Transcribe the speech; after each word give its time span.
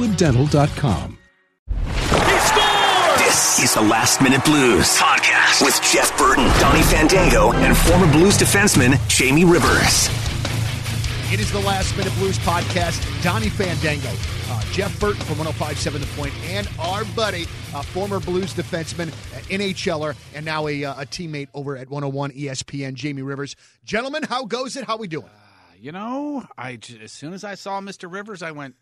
crestwooddental.com. 0.00 1.18
This 3.18 3.58
is 3.62 3.74
the 3.74 3.82
Last 3.82 4.22
Minute 4.22 4.44
Blues 4.44 4.96
podcast 4.98 5.62
with 5.62 5.80
Jeff 5.82 6.16
Burton, 6.16 6.44
Donny 6.58 6.82
Fandango, 6.82 7.52
and 7.52 7.76
former 7.76 8.10
Blues 8.10 8.38
defenseman 8.38 8.98
Jamie 9.08 9.44
Rivers. 9.44 10.08
It 11.32 11.38
is 11.38 11.52
the 11.52 11.60
Last 11.60 11.96
Minute 11.96 12.12
Blues 12.14 12.38
podcast. 12.38 13.06
Donny 13.22 13.48
Fandango, 13.50 14.08
uh, 14.48 14.62
Jeff 14.72 14.98
Burton 14.98 15.20
from 15.22 15.38
1057 15.38 16.00
The 16.00 16.06
Point, 16.08 16.34
and 16.44 16.68
our 16.80 17.04
buddy, 17.16 17.44
uh, 17.74 17.82
former 17.82 18.18
Blues 18.18 18.54
defenseman, 18.54 19.08
uh, 19.08 19.40
NHLer, 19.48 20.16
and 20.34 20.44
now 20.44 20.66
a, 20.66 20.84
uh, 20.84 21.02
a 21.02 21.06
teammate 21.06 21.48
over 21.54 21.76
at 21.76 21.88
101 21.88 22.32
ESPN, 22.32 22.94
Jamie 22.94 23.22
Rivers. 23.22 23.54
Gentlemen, 23.84 24.22
how 24.24 24.44
goes 24.44 24.76
it? 24.76 24.84
How 24.84 24.96
we 24.96 25.06
doing? 25.06 25.30
You 25.78 25.92
know, 25.92 26.44
I 26.58 26.78
as 27.02 27.12
soon 27.12 27.32
as 27.32 27.42
I 27.44 27.54
saw 27.54 27.80
Mr. 27.80 28.12
Rivers, 28.12 28.42
I 28.42 28.50
went, 28.50 28.74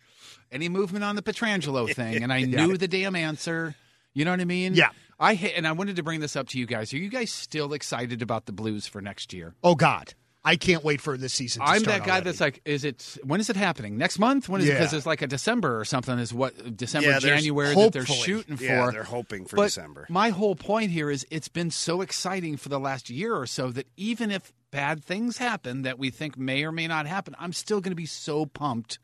any 0.50 0.68
movement 0.68 1.04
on 1.04 1.16
the 1.16 1.22
Pietrangelo 1.22 1.92
thing, 1.94 2.22
and 2.22 2.32
I 2.32 2.42
knew 2.42 2.76
the 2.76 2.88
damn 2.88 3.16
answer. 3.16 3.74
You 4.14 4.24
know 4.24 4.30
what 4.32 4.40
I 4.40 4.44
mean? 4.44 4.74
Yeah. 4.74 4.90
I 5.20 5.34
ha- 5.34 5.52
and 5.56 5.66
I 5.66 5.72
wanted 5.72 5.96
to 5.96 6.02
bring 6.02 6.20
this 6.20 6.36
up 6.36 6.48
to 6.48 6.58
you 6.58 6.66
guys. 6.66 6.92
Are 6.94 6.96
you 6.98 7.08
guys 7.08 7.30
still 7.32 7.72
excited 7.72 8.22
about 8.22 8.46
the 8.46 8.52
Blues 8.52 8.86
for 8.86 9.00
next 9.00 9.32
year? 9.32 9.54
Oh, 9.62 9.74
God. 9.74 10.14
I 10.44 10.54
can't 10.56 10.82
wait 10.84 11.00
for 11.00 11.16
this 11.18 11.34
season 11.34 11.60
to 11.62 11.68
I'm 11.68 11.82
that 11.82 12.04
guy 12.04 12.10
already. 12.12 12.24
that's 12.24 12.40
like, 12.40 12.60
is 12.64 12.84
it 12.84 13.18
when 13.24 13.38
is 13.40 13.50
it 13.50 13.56
happening? 13.56 13.98
Next 13.98 14.18
month? 14.18 14.48
When 14.48 14.60
is 14.62 14.68
it? 14.68 14.72
Yeah. 14.72 14.78
Because 14.78 14.94
it's 14.94 15.04
like 15.06 15.20
a 15.20 15.26
December 15.26 15.78
or 15.78 15.84
something. 15.84 16.16
Is 16.18 16.32
what 16.32 16.76
December, 16.76 17.10
Yeah, 17.10 17.18
there's- 17.18 17.40
January 17.42 17.74
that 17.74 17.92
they're 17.92 18.02
hopefully. 18.04 18.18
shooting 18.26 18.56
for? 18.56 18.62
Yeah, 18.64 18.90
they're 18.90 19.02
hoping 19.02 19.44
for 19.44 19.56
but 19.56 19.64
December. 19.64 20.06
My 20.08 20.30
whole 20.30 20.54
point 20.54 20.90
here 20.92 21.10
is 21.10 21.26
it's 21.30 21.48
been 21.48 21.70
so 21.72 22.00
exciting 22.00 22.56
for 22.56 22.68
the 22.70 22.78
last 22.80 23.10
year 23.10 23.34
or 23.34 23.46
so 23.46 23.70
that 23.72 23.88
even 23.96 24.30
if 24.30 24.52
bad 24.70 25.04
things 25.04 25.36
happen 25.38 25.82
that 25.82 25.98
we 25.98 26.08
think 26.08 26.38
may 26.38 26.64
or 26.64 26.72
may 26.72 26.86
not 26.86 27.06
happen, 27.06 27.34
I'm 27.38 27.52
still 27.52 27.80
going 27.80 27.90
to 27.92 27.96
be 27.96 28.06
so 28.06 28.46
pumped 28.46 29.00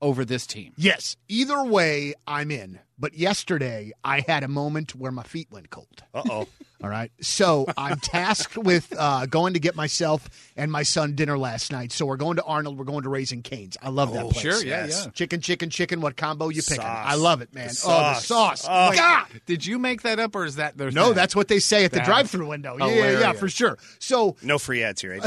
over 0.00 0.24
this 0.24 0.46
team. 0.46 0.72
Yes, 0.76 1.16
either 1.28 1.62
way, 1.64 2.14
I'm 2.26 2.50
in. 2.50 2.80
But 2.98 3.12
yesterday, 3.14 3.92
I 4.02 4.24
had 4.26 4.42
a 4.42 4.48
moment 4.48 4.94
where 4.94 5.12
my 5.12 5.22
feet 5.22 5.48
went 5.50 5.68
cold. 5.68 6.02
Uh 6.14 6.22
oh. 6.30 6.48
All 6.82 6.90
right. 6.90 7.10
So 7.20 7.66
I'm 7.76 7.98
tasked 8.00 8.56
with 8.56 8.92
uh, 8.98 9.26
going 9.26 9.54
to 9.54 9.60
get 9.60 9.74
myself 9.76 10.28
and 10.56 10.70
my 10.70 10.82
son 10.82 11.14
dinner 11.14 11.36
last 11.38 11.72
night. 11.72 11.90
So 11.92 12.04
we're 12.06 12.16
going 12.16 12.36
to 12.36 12.42
Arnold. 12.44 12.78
We're 12.78 12.84
going 12.84 13.02
to 13.02 13.08
Raising 13.08 13.42
Cane's. 13.42 13.76
I 13.82 13.88
love 13.88 14.12
that 14.12 14.24
Oh, 14.24 14.28
place. 14.30 14.42
Sure, 14.42 14.64
yeah, 14.64 14.84
Yes. 14.86 15.02
yeah. 15.06 15.10
Chicken, 15.12 15.40
chicken, 15.40 15.68
chicken. 15.70 16.00
What 16.00 16.16
combo 16.16 16.48
you 16.48 16.62
picking? 16.62 16.76
Sauce. 16.84 17.04
I 17.06 17.14
love 17.16 17.40
it, 17.42 17.52
man. 17.54 17.68
The 17.68 17.82
Oh, 17.84 17.88
the 17.98 18.14
sauce. 18.14 18.60
sauce. 18.62 18.66
Oh. 18.68 18.94
God. 18.96 19.26
Did 19.46 19.64
you 19.66 19.78
make 19.78 20.02
that 20.02 20.18
up, 20.18 20.34
or 20.36 20.44
is 20.44 20.56
that 20.56 20.76
their 20.78 20.90
No, 20.90 21.06
thing? 21.06 21.14
that's 21.14 21.34
what 21.36 21.48
they 21.48 21.58
say 21.58 21.84
at 21.84 21.92
the 21.92 22.00
drive-through 22.00 22.46
window. 22.46 22.76
Yeah, 22.78 22.86
yeah, 22.88 23.20
yeah, 23.20 23.32
for 23.32 23.48
sure. 23.48 23.78
So 23.98 24.36
No 24.42 24.58
free 24.58 24.82
ads 24.82 25.00
here, 25.00 25.12
eh? 25.12 25.18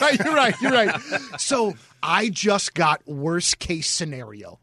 right, 0.00 0.18
you're 0.24 0.34
right. 0.34 0.54
You're 0.60 0.72
right. 0.72 1.00
So 1.38 1.74
I 2.02 2.28
just 2.28 2.74
got 2.74 3.06
worst 3.06 3.58
case 3.60 3.88
scenario. 3.88 4.58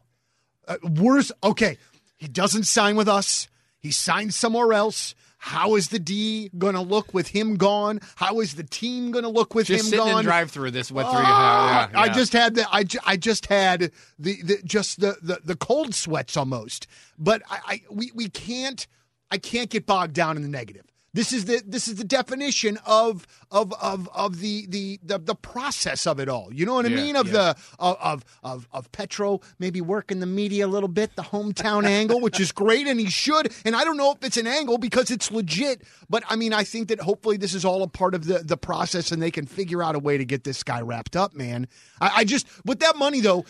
Uh, 0.66 0.76
worst. 0.82 1.32
Okay, 1.42 1.78
he 2.16 2.28
doesn't 2.28 2.64
sign 2.64 2.96
with 2.96 3.08
us. 3.08 3.48
He 3.78 3.90
signs 3.90 4.36
somewhere 4.36 4.72
else. 4.72 5.14
How 5.38 5.74
is 5.74 5.88
the 5.88 5.98
D 5.98 6.50
going 6.56 6.72
to 6.72 6.80
look 6.80 7.12
with 7.12 7.28
him 7.28 7.56
gone? 7.56 8.00
How 8.16 8.40
is 8.40 8.54
the 8.54 8.64
team 8.64 9.10
going 9.10 9.24
to 9.24 9.28
look 9.28 9.54
with 9.54 9.66
just 9.66 9.92
him 9.92 9.98
gone? 9.98 10.24
drive-through. 10.24 10.70
This 10.70 10.90
what 10.90 11.04
three? 11.04 11.22
Ah, 11.22 11.90
yeah, 11.92 12.00
I 12.00 12.08
just 12.08 12.32
had 12.32 12.54
the 12.54 12.66
I, 12.72 12.86
I 13.04 13.18
just 13.18 13.44
had 13.46 13.92
the, 14.18 14.42
the 14.42 14.62
just 14.64 15.00
the, 15.00 15.18
the 15.20 15.40
the 15.44 15.54
cold 15.54 15.94
sweats 15.94 16.38
almost. 16.38 16.86
But 17.18 17.42
I, 17.50 17.58
I 17.66 17.80
we 17.90 18.10
we 18.14 18.30
can't 18.30 18.86
I 19.30 19.36
can't 19.36 19.68
get 19.68 19.84
bogged 19.84 20.14
down 20.14 20.36
in 20.36 20.42
the 20.42 20.48
negative. 20.48 20.86
This 21.14 21.32
is 21.32 21.46
the 21.46 21.62
this 21.64 21.88
is 21.88 21.94
the 21.94 22.04
definition 22.04 22.78
of 22.84 23.26
of 23.50 23.72
of 23.80 24.08
of 24.14 24.40
the 24.40 24.66
the 24.66 25.00
the, 25.02 25.18
the 25.18 25.34
process 25.36 26.06
of 26.06 26.18
it 26.20 26.28
all. 26.28 26.52
You 26.52 26.66
know 26.66 26.74
what 26.74 26.84
I 26.84 26.88
Yeah, 26.88 26.96
mean? 26.96 27.16
Of 27.16 27.28
yeah. 27.28 27.32
the 27.32 27.56
of, 27.78 27.96
of 28.00 28.24
of 28.42 28.68
of 28.72 28.92
Petro 28.92 29.40
maybe 29.58 29.80
working 29.80 30.18
the 30.20 30.26
media 30.26 30.66
a 30.66 30.68
little 30.68 30.88
bit, 30.88 31.14
the 31.16 31.22
hometown 31.22 31.84
angle, 32.00 32.20
which 32.20 32.40
is 32.40 32.52
great, 32.52 32.86
and 32.88 32.98
he 33.00 33.08
should. 33.08 33.52
And 33.64 33.74
I 33.76 33.84
don't 33.84 33.96
know 33.96 34.10
if 34.12 34.22
it's 34.24 34.36
an 34.36 34.46
angle 34.48 34.76
because 34.76 35.10
it's 35.10 35.30
legit, 35.30 35.82
but 36.10 36.24
I 36.28 36.36
mean 36.36 36.52
I 36.52 36.64
think 36.64 36.88
that 36.88 37.00
hopefully 37.00 37.36
this 37.36 37.54
is 37.54 37.64
all 37.64 37.82
a 37.84 37.88
part 37.88 38.14
of 38.14 38.26
the 38.26 38.40
the 38.40 38.56
process, 38.56 39.12
and 39.12 39.22
they 39.22 39.30
can 39.30 39.46
figure 39.46 39.82
out 39.82 39.94
a 39.94 40.00
way 40.00 40.18
to 40.18 40.24
get 40.24 40.42
this 40.44 40.62
guy 40.64 40.80
wrapped 40.80 41.14
up. 41.16 41.32
Man, 41.32 41.68
I, 42.00 42.10
I 42.16 42.24
just 42.24 42.46
with 42.66 42.80
that 42.80 42.96
money 42.96 43.20
though. 43.20 43.44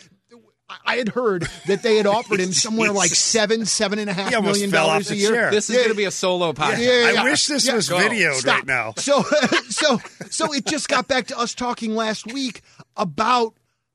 I- 0.68 0.76
I 0.86 0.96
had 0.96 1.10
heard 1.10 1.46
that 1.66 1.82
they 1.82 1.96
had 1.96 2.06
offered 2.06 2.40
him 2.40 2.52
somewhere 2.52 2.90
like 3.04 3.10
seven, 3.10 3.66
seven 3.66 3.98
and 3.98 4.08
a 4.08 4.12
half 4.14 4.30
He 4.30 4.34
almost 4.34 4.54
million 4.54 4.70
fell 4.70 4.86
off 4.86 4.92
dollars 5.04 5.10
a 5.10 5.16
year. 5.16 5.30
chair. 5.32 5.50
This 5.50 5.68
is 5.68 5.76
Yeah, 5.76 5.82
going 5.82 5.90
to 5.92 5.96
be 5.96 6.04
a 6.04 6.10
solo 6.10 6.52
podcast. 6.52 6.78
yeah, 6.78 6.90
yeah, 7.06 7.10
yeah. 7.12 7.20
I 7.22 7.24
wish 7.24 7.46
this 7.46 7.66
Yeah, 7.66 7.74
was 7.74 7.88
go. 7.88 7.98
videoed 7.98 8.34
Stop. 8.36 8.54
right 8.54 8.66
now. 8.66 8.94
So, 8.96 9.22
so, 9.68 9.98
so 10.30 10.52
it 10.54 10.64
just 10.66 10.88
got 10.88 11.06
back 11.08 11.26
to 11.28 11.38
us 11.38 11.54
talking 11.54 11.94
last 11.94 12.26
week 12.32 12.62
about 12.96 13.54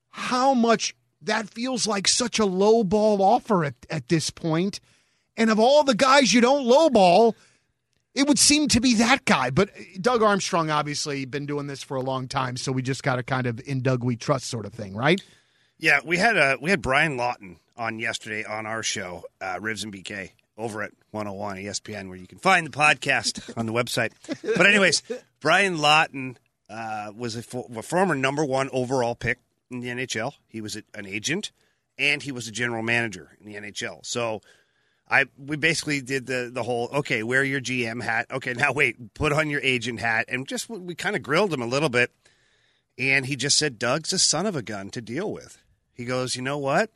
how 0.10 0.54
much 0.54 0.96
that 1.24 1.50
feels 1.50 1.88
like 1.88 2.08
such 2.08 2.40
a 2.40 2.46
low 2.46 2.84
ball 2.84 3.22
offer 3.22 3.66
at, 3.66 3.76
at 3.90 4.08
this 4.08 4.30
point. 4.30 4.80
And 5.38 5.50
of 5.50 5.60
all 5.60 5.84
the 5.84 5.96
guys 5.96 6.34
you 6.34 6.42
don't 6.42 6.66
low 6.66 6.90
ball, 6.90 7.36
it 8.14 8.28
would 8.28 8.40
seem 8.40 8.68
to 8.70 8.80
be 8.82 8.96
that 8.96 9.26
guy. 9.26 9.50
But 9.50 9.70
Doug 10.02 10.22
Armstrong, 10.22 10.70
obviously, 10.70 11.26
been 11.26 11.46
doing 11.46 11.68
this 11.68 11.82
for 11.84 11.96
a 11.98 12.02
long 12.02 12.28
time, 12.28 12.58
so 12.58 12.72
we 12.72 12.82
just 12.82 13.04
got 13.04 13.16
to 13.16 13.24
kind 13.24 13.48
of 13.48 13.60
in 13.66 13.82
Doug 13.82 14.04
we 14.04 14.16
trust 14.16 14.48
sort 14.48 14.66
of 14.66 14.74
thing, 14.74 14.96
right? 14.96 15.22
Yeah, 15.80 16.02
we 16.04 16.18
had 16.18 16.36
uh, 16.36 16.58
we 16.60 16.72
had 16.72 16.82
Brian 16.82 17.16
Lawton 17.16 17.58
on 17.78 18.00
yesterday 18.00 18.44
on 18.44 18.66
our 18.66 18.84
show, 18.84 19.24
uh, 19.40 19.60
Ribs 19.62 19.86
and 19.86 19.94
BK, 19.94 20.32
over 20.58 20.84
at 20.84 20.92
101 21.12 21.56
ESPN, 21.56 22.10
where 22.10 22.18
you 22.18 22.28
can 22.28 22.38
find 22.38 22.68
the 22.68 22.72
podcast 22.72 23.54
on 23.58 23.66
the 23.66 23.72
website. 23.72 24.12
But 24.44 24.66
anyways, 24.66 25.02
Brian 25.40 25.78
Lawton 25.78 26.38
uh, 26.70 27.14
was 27.16 27.38
a, 27.38 27.42
fo- 27.42 27.70
a 27.74 27.82
former 27.82 28.14
number 28.14 28.44
one 28.44 28.70
overall 28.74 29.16
pick 29.16 29.40
in 29.72 29.80
the 29.80 29.88
NHL. 29.88 30.34
He 30.50 30.60
was 30.60 30.76
a, 30.76 30.84
an 30.94 31.06
agent, 31.06 31.54
and 31.98 32.22
he 32.22 32.34
was 32.34 32.50
a 32.50 32.52
general 32.52 32.84
manager 32.84 33.38
in 33.40 33.48
the 33.50 33.56
NHL. 33.56 34.06
So. 34.06 34.42
I 35.12 35.26
we 35.44 35.56
basically 35.56 36.02
did 36.02 36.28
the 36.28 36.52
the 36.54 36.62
whole 36.62 36.88
okay 36.94 37.24
wear 37.24 37.44
your 37.44 37.60
GM 37.60 38.04
hat 38.04 38.28
okay 38.30 38.54
now 38.54 38.72
wait 38.72 39.16
put 39.16 39.34
on 39.34 39.50
your 39.50 39.60
agent 39.62 40.00
hat 40.00 40.26
and 40.28 40.48
just 40.48 40.70
we 40.70 40.94
kind 40.94 41.16
of 41.16 41.24
grilled 41.24 41.52
him 41.52 41.64
a 41.64 41.66
little 41.66 41.90
bit 41.90 42.12
and 42.96 43.26
he 43.26 43.36
just 43.36 43.58
said 43.58 43.80
Doug's 43.80 44.14
a 44.14 44.20
son 44.20 44.46
of 44.46 44.56
a 44.56 44.62
gun 44.62 44.92
to 44.92 45.02
deal 45.02 45.32
with. 45.32 45.58
He 46.00 46.06
goes, 46.06 46.38
you 46.38 46.42
know 46.42 46.58
what? 46.58 46.92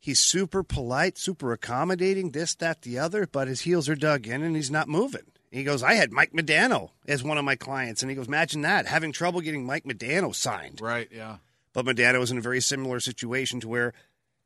He's 0.00 0.20
super 0.20 0.62
polite, 0.62 1.18
super 1.18 1.52
accommodating, 1.52 2.30
this, 2.30 2.54
that, 2.54 2.80
the 2.80 2.98
other, 2.98 3.26
but 3.26 3.46
his 3.46 3.60
heels 3.60 3.90
are 3.90 3.94
dug 3.94 4.26
in 4.26 4.42
and 4.42 4.56
he's 4.56 4.70
not 4.70 4.88
moving. 4.88 5.26
He 5.50 5.64
goes, 5.64 5.82
I 5.82 5.92
had 5.92 6.12
Mike 6.12 6.32
Modano 6.32 6.92
as 7.06 7.22
one 7.22 7.36
of 7.36 7.44
my 7.44 7.56
clients. 7.56 8.00
And 8.00 8.08
he 8.08 8.16
goes, 8.16 8.26
imagine 8.26 8.62
that, 8.62 8.86
having 8.86 9.12
trouble 9.12 9.42
getting 9.42 9.66
Mike 9.66 9.84
Modano 9.84 10.34
signed. 10.34 10.80
Right. 10.80 11.10
Yeah. 11.14 11.36
But 11.74 11.84
Modano 11.84 12.20
was 12.20 12.30
in 12.30 12.38
a 12.38 12.40
very 12.40 12.62
similar 12.62 13.00
situation 13.00 13.60
to 13.60 13.68
where 13.68 13.92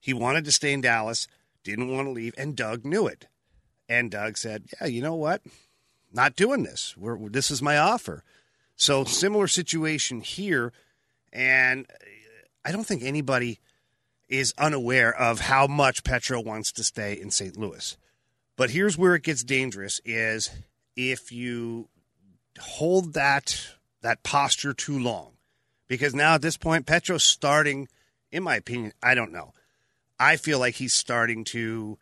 he 0.01 0.13
wanted 0.13 0.47
to 0.47 0.53
stay 0.53 0.73
in 0.73 0.81
Dallas, 0.81 1.29
didn't 1.63 1.95
want 1.95 2.09
to 2.09 2.11
leave, 2.11 2.35
and 2.37 2.57
Doug 2.57 2.85
knew 2.85 3.07
it. 3.07 3.29
And 3.89 4.11
Doug 4.11 4.37
said, 4.37 4.65
Yeah, 4.81 4.89
you 4.89 5.01
know 5.01 5.15
what? 5.15 5.43
Not 6.13 6.35
doing 6.35 6.65
this. 6.65 6.97
We're, 6.97 7.29
this 7.29 7.53
is 7.53 7.63
my 7.63 7.79
offer. 7.79 8.25
So, 8.75 9.05
similar 9.05 9.47
situation 9.47 10.23
here. 10.23 10.73
And 11.33 11.87
I 12.65 12.73
don't 12.73 12.85
think 12.85 13.05
anybody 13.05 13.61
is 14.33 14.55
unaware 14.57 15.15
of 15.15 15.41
how 15.41 15.67
much 15.67 16.03
Petro 16.05 16.41
wants 16.41 16.73
to 16.73 16.83
stay 16.83 17.13
in 17.13 17.31
St. 17.31 17.55
Louis. 17.55 17.99
But 18.57 18.71
here's 18.71 18.97
where 18.97 19.15
it 19.15 19.25
gets 19.25 19.45
dangerous 19.45 20.01
is 20.07 20.51
if 20.97 21.31
you 21.31 21.91
hold 22.59 23.13
that 23.13 23.69
that 24.01 24.23
posture 24.23 24.73
too 24.73 24.99
long. 24.99 25.33
Because 25.87 26.15
now 26.15 26.35
at 26.35 26.43
this 26.43 26.57
point, 26.57 26.87
Petro's 26.87 27.23
starting, 27.23 27.89
in 28.33 28.43
my 28.43 28.57
opinion, 28.57 28.93
I 29.03 29.15
don't 29.15 29.33
know. 29.33 29.53
I 30.19 30.37
feel 30.37 30.59
like 30.59 30.77
he's 30.77 30.95
starting 30.95 31.45
to 31.45 31.99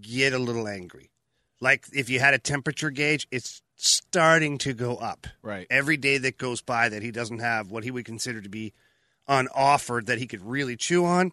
get 0.00 0.32
a 0.32 0.38
little 0.38 0.66
angry. 0.66 1.12
Like 1.60 1.86
if 1.92 2.10
you 2.10 2.18
had 2.18 2.34
a 2.34 2.38
temperature 2.38 2.90
gauge, 2.90 3.28
it's 3.30 3.62
starting 3.76 4.58
to 4.58 4.74
go 4.74 4.96
up. 4.96 5.28
Right. 5.40 5.68
Every 5.70 5.96
day 5.96 6.18
that 6.18 6.36
goes 6.36 6.62
by 6.62 6.88
that 6.88 7.02
he 7.02 7.12
doesn't 7.12 7.38
have 7.38 7.70
what 7.70 7.84
he 7.84 7.92
would 7.92 8.04
consider 8.04 8.40
to 8.40 8.48
be 8.48 8.72
on 9.30 9.46
offer 9.54 10.02
that 10.04 10.18
he 10.18 10.26
could 10.26 10.42
really 10.42 10.76
chew 10.76 11.04
on, 11.04 11.32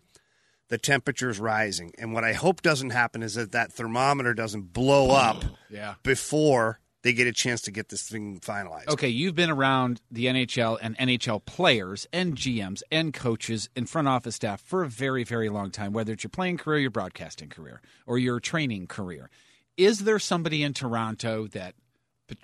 the 0.69 0.78
temperature's 0.78 1.40
rising. 1.40 1.94
And 1.98 2.14
what 2.14 2.24
I 2.24 2.34
hope 2.34 2.62
doesn't 2.62 2.90
happen 2.90 3.24
is 3.24 3.36
that 3.36 3.52
that 3.54 3.72
thermometer 3.72 4.34
doesn't 4.34 4.74
blow 4.74 5.12
up 5.12 5.44
Yeah. 5.69 5.96
before 6.04 6.80
they 7.04 7.14
get 7.14 7.28
a 7.28 7.31
chance 7.31 7.62
to 7.62 7.72
get 7.72 7.88
this 7.90 8.02
thing 8.10 8.40
finalized. 8.42 8.88
Okay, 8.90 9.08
you've 9.08 9.36
been 9.36 9.50
around 9.52 10.02
the 10.12 10.25
NHL 10.25 10.78
and 10.81 10.98
NHL 10.98 11.46
players 11.46 12.06
and 12.12 12.36
GMs 12.36 12.81
and 12.92 13.14
coaches 13.14 13.69
and 13.78 13.90
front 13.90 14.10
office 14.10 14.36
staff 14.36 14.60
for 14.62 14.84
a 14.84 14.90
very, 14.90 15.24
very 15.24 15.48
long 15.48 15.72
time, 15.72 15.94
whether 15.94 16.12
it's 16.14 16.24
your 16.24 16.30
playing 16.31 16.58
career, 16.58 16.80
your 16.80 16.90
broadcasting 16.92 17.48
career, 17.50 17.81
or 18.06 18.18
your 18.18 18.40
training 18.42 18.88
career. 18.88 19.30
Is 19.78 20.00
there 20.00 20.20
somebody 20.20 20.63
in 20.63 20.74
Toronto 20.74 21.48
that 21.48 21.75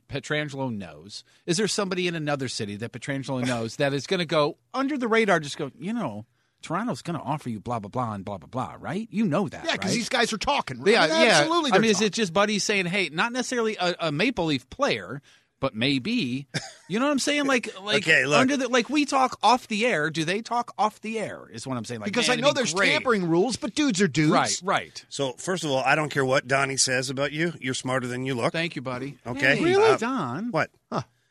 Pietrangelo 0.08 0.74
knows? 0.74 1.24
Is 1.46 1.58
there 1.58 1.68
somebody 1.68 2.08
in 2.08 2.16
another 2.16 2.48
city 2.48 2.76
that 2.78 2.92
Pietrangelo 2.94 3.46
knows 3.46 3.76
that 3.78 3.94
is 3.94 4.08
going 4.08 4.19
to 4.19 4.26
go 4.26 4.58
under 4.74 4.98
the 4.98 5.08
radar, 5.08 5.40
just 5.40 5.58
go, 5.58 5.72
you 5.78 5.92
know, 5.94 6.26
Toronto's 6.63 7.01
going 7.04 7.19
to 7.19 7.24
offer 7.24 7.50
you 7.50 7.60
blah, 7.60 7.80
blah, 7.80 7.89
blah, 7.89 8.13
and 8.13 8.25
blah, 8.25 8.38
blah, 8.39 8.48
blah, 8.48 8.75
right? 8.80 9.07
You 9.12 9.25
know 9.25 9.48
that. 9.50 9.65
Yeah, 9.65 9.74
because 9.74 9.92
right? 9.92 9.95
these 9.95 10.10
guys 10.10 10.33
are 10.33 10.38
talking. 10.38 10.81
Yeah, 10.86 11.06
yeah. 11.06 11.39
Absolutely. 11.39 11.74
I 11.74 11.77
mean, 11.77 11.92
is 11.92 12.01
it 12.01 12.13
just 12.13 12.33
buddies 12.33 12.63
saying, 12.63 12.88
"Hey, 12.88 13.10
not 13.12 13.31
necessarily 13.31 13.75
a, 13.80 13.95
a 14.00 14.12
Maple 14.12 14.45
Leaf 14.45 14.68
player, 14.69 15.21
but 15.60 15.75
maybe," 15.75 16.48
you 16.88 17.00
know 17.00 17.06
what 17.06 17.12
I'm 17.12 17.19
saying? 17.19 17.45
Like, 17.45 17.69
like 17.83 18.04
Okay, 18.04 18.25
look. 18.25 18.39
under 18.39 18.57
the 18.57 18.69
like 18.69 18.89
we 18.89 19.06
talk 19.06 19.38
off 19.44 19.68
the 19.68 19.86
air. 19.86 20.10
Do 20.10 20.24
they 20.25 20.42
talk 20.42 20.74
off 20.77 21.01
the 21.01 21.19
air? 21.19 21.48
Is 21.51 21.68
what 21.68 21.77
I'm 21.77 21.86
saying. 21.86 22.00
Like, 22.01 22.07
because 22.07 22.30
man, 22.30 22.38
I 22.39 22.42
know 22.42 22.54
there's 22.54 22.74
great. 22.74 22.92
tampering 22.92 23.27
rules, 23.27 23.57
but 23.57 23.75
dudes 23.75 24.01
are 24.01 24.07
dudes. 24.07 24.31
Right, 24.31 24.62
right. 24.63 25.06
So 25.09 25.33
first 25.33 25.63
of 25.63 25.69
all, 25.71 25.83
I 25.86 25.95
don't 25.95 26.09
care 26.09 26.25
what 26.25 26.48
Donny 26.48 26.77
says 26.77 27.09
about 27.09 27.33
you. 27.33 27.54
You're 27.59 27.74
smarter 27.74 28.07
than 28.07 28.25
you 28.25 28.36
look. 28.36 28.54
Thank 28.54 28.75
you, 28.75 28.81
buddy. 28.81 29.18
Okay. 29.27 29.57
Hey, 29.57 29.63
Really? 29.63 29.98
Don? 29.98 30.51
What? 30.51 30.69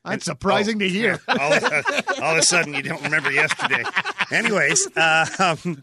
That's 0.05 0.25
surprising 0.25 0.81
to 0.81 0.89
hear. 0.89 1.21
all, 1.29 1.53
of, 1.53 1.65
all 2.21 2.33
of 2.33 2.39
a 2.39 2.43
sudden, 2.43 2.75
you 2.75 2.83
don't 2.83 3.03
remember 3.03 3.31
yesterday. 3.31 3.85
Anyways, 4.31 4.89
uh, 4.97 5.27
um, 5.39 5.83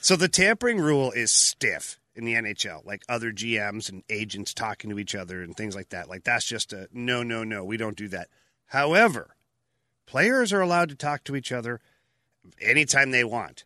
so 0.00 0.16
the 0.16 0.28
tampering 0.28 0.78
rule 0.78 1.12
is 1.12 1.32
stiff 1.32 1.98
in 2.14 2.24
the 2.24 2.34
NHL. 2.34 2.84
Like 2.84 3.04
other 3.08 3.32
GMs 3.32 3.88
and 3.88 4.02
agents 4.10 4.52
talking 4.52 4.90
to 4.90 4.98
each 4.98 5.14
other 5.14 5.42
and 5.42 5.56
things 5.56 5.74
like 5.74 5.90
that. 5.90 6.08
Like 6.08 6.24
that's 6.24 6.44
just 6.44 6.72
a 6.72 6.88
no, 6.92 7.22
no, 7.22 7.42
no. 7.44 7.64
We 7.64 7.76
don't 7.76 7.96
do 7.96 8.08
that. 8.08 8.28
However, 8.66 9.34
players 10.06 10.52
are 10.52 10.60
allowed 10.60 10.90
to 10.90 10.94
talk 10.94 11.24
to 11.24 11.36
each 11.36 11.52
other 11.52 11.80
anytime 12.60 13.10
they 13.10 13.24
want. 13.24 13.64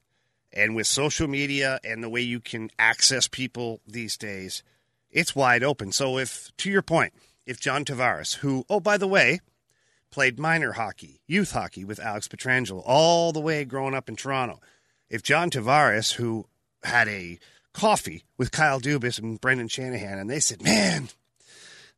And 0.53 0.75
with 0.75 0.87
social 0.87 1.29
media 1.29 1.79
and 1.85 2.03
the 2.03 2.09
way 2.09 2.23
you 2.23 2.41
can 2.41 2.71
access 2.79 3.29
people 3.29 3.81
these 3.87 4.17
days, 4.17 4.63
it's 5.11 5.37
wide 5.37 5.63
open. 5.63 5.93
So 5.93 6.19
if, 6.19 6.51
to 6.59 6.71
your 6.71 6.83
point, 6.83 7.13
if 7.47 7.61
John 7.61 7.85
Tavares, 7.85 8.37
who, 8.37 8.65
oh, 8.69 8.81
by 8.81 8.97
the 8.97 9.07
way, 9.07 9.41
played 10.11 10.39
minor 10.39 10.73
hockey, 10.73 11.21
youth 11.27 11.53
hockey 11.53 11.85
with 11.85 12.01
Alex 12.01 12.29
Pietrangelo 12.29 12.83
all 12.85 13.33
the 13.33 13.41
way 13.41 13.65
growing 13.65 13.95
up 13.95 14.09
in 14.09 14.17
Toronto. 14.17 14.61
If 15.11 15.23
John 15.23 15.51
Tavares, 15.51 16.15
who 16.15 16.47
had 16.83 17.09
a 17.09 17.39
coffee 17.73 18.25
with 18.37 18.51
Kyle 18.51 18.81
Dubas 18.81 19.19
and 19.19 19.41
Brendan 19.41 19.69
Shanahan, 19.69 20.19
and 20.19 20.29
they 20.29 20.41
said, 20.41 20.63
man, 20.63 21.09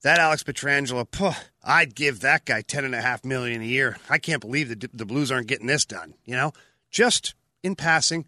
that 0.03 0.19
Alex 0.19 0.43
Pietrangelo, 0.43 1.11
puh, 1.11 1.35
I'd 1.63 1.95
give 1.95 2.21
that 2.21 2.45
guy 2.45 2.63
ten 2.63 2.85
and 2.85 2.95
a 2.95 3.01
half 3.01 3.25
million 3.25 3.61
a 3.63 3.67
year. 3.67 3.99
I 4.09 4.19
can't 4.19 4.41
believe 4.41 4.69
the 4.69 4.89
the 4.93 5.05
Blues 5.07 5.31
aren't 5.31 5.47
getting 5.47 5.67
this 5.67 5.85
done. 5.85 6.15
You 6.25 6.37
know, 6.37 6.53
just 6.91 7.35
in 7.63 7.77
passing, 7.77 8.25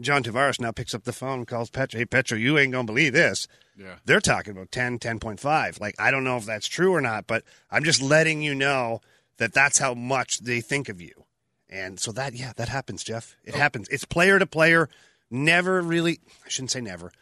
John 0.00 0.22
Tavares 0.22 0.60
now 0.60 0.72
picks 0.72 0.94
up 0.94 1.04
the 1.04 1.12
phone 1.12 1.40
and 1.40 1.46
calls 1.46 1.70
Petro. 1.70 1.98
Hey, 1.98 2.06
Petro, 2.06 2.38
you 2.38 2.58
ain't 2.58 2.72
gonna 2.72 2.84
believe 2.84 3.12
this. 3.12 3.46
Yeah. 3.76 3.96
They're 4.04 4.20
talking 4.20 4.52
about 4.52 4.70
10, 4.70 4.98
10.5. 4.98 5.80
Like 5.80 5.94
I 5.98 6.10
don't 6.10 6.24
know 6.24 6.36
if 6.36 6.46
that's 6.46 6.68
true 6.68 6.94
or 6.94 7.00
not, 7.00 7.26
but 7.26 7.44
I'm 7.70 7.84
just 7.84 8.00
letting 8.00 8.42
you 8.42 8.54
know 8.54 9.00
that 9.42 9.52
that's 9.52 9.78
how 9.78 9.92
much 9.94 10.38
they 10.38 10.60
think 10.60 10.88
of 10.88 11.00
you. 11.00 11.24
And 11.68 11.98
so 11.98 12.12
that 12.12 12.34
yeah, 12.34 12.52
that 12.56 12.68
happens, 12.68 13.02
Jeff. 13.04 13.36
It 13.44 13.54
happens. 13.54 13.88
It's 13.88 14.04
player 14.04 14.38
to 14.38 14.46
player. 14.46 14.88
Never 15.30 15.80
really. 15.82 16.20
I 16.44 16.48
shouldn't 16.48 16.70
say 16.70 16.80
never. 16.80 17.12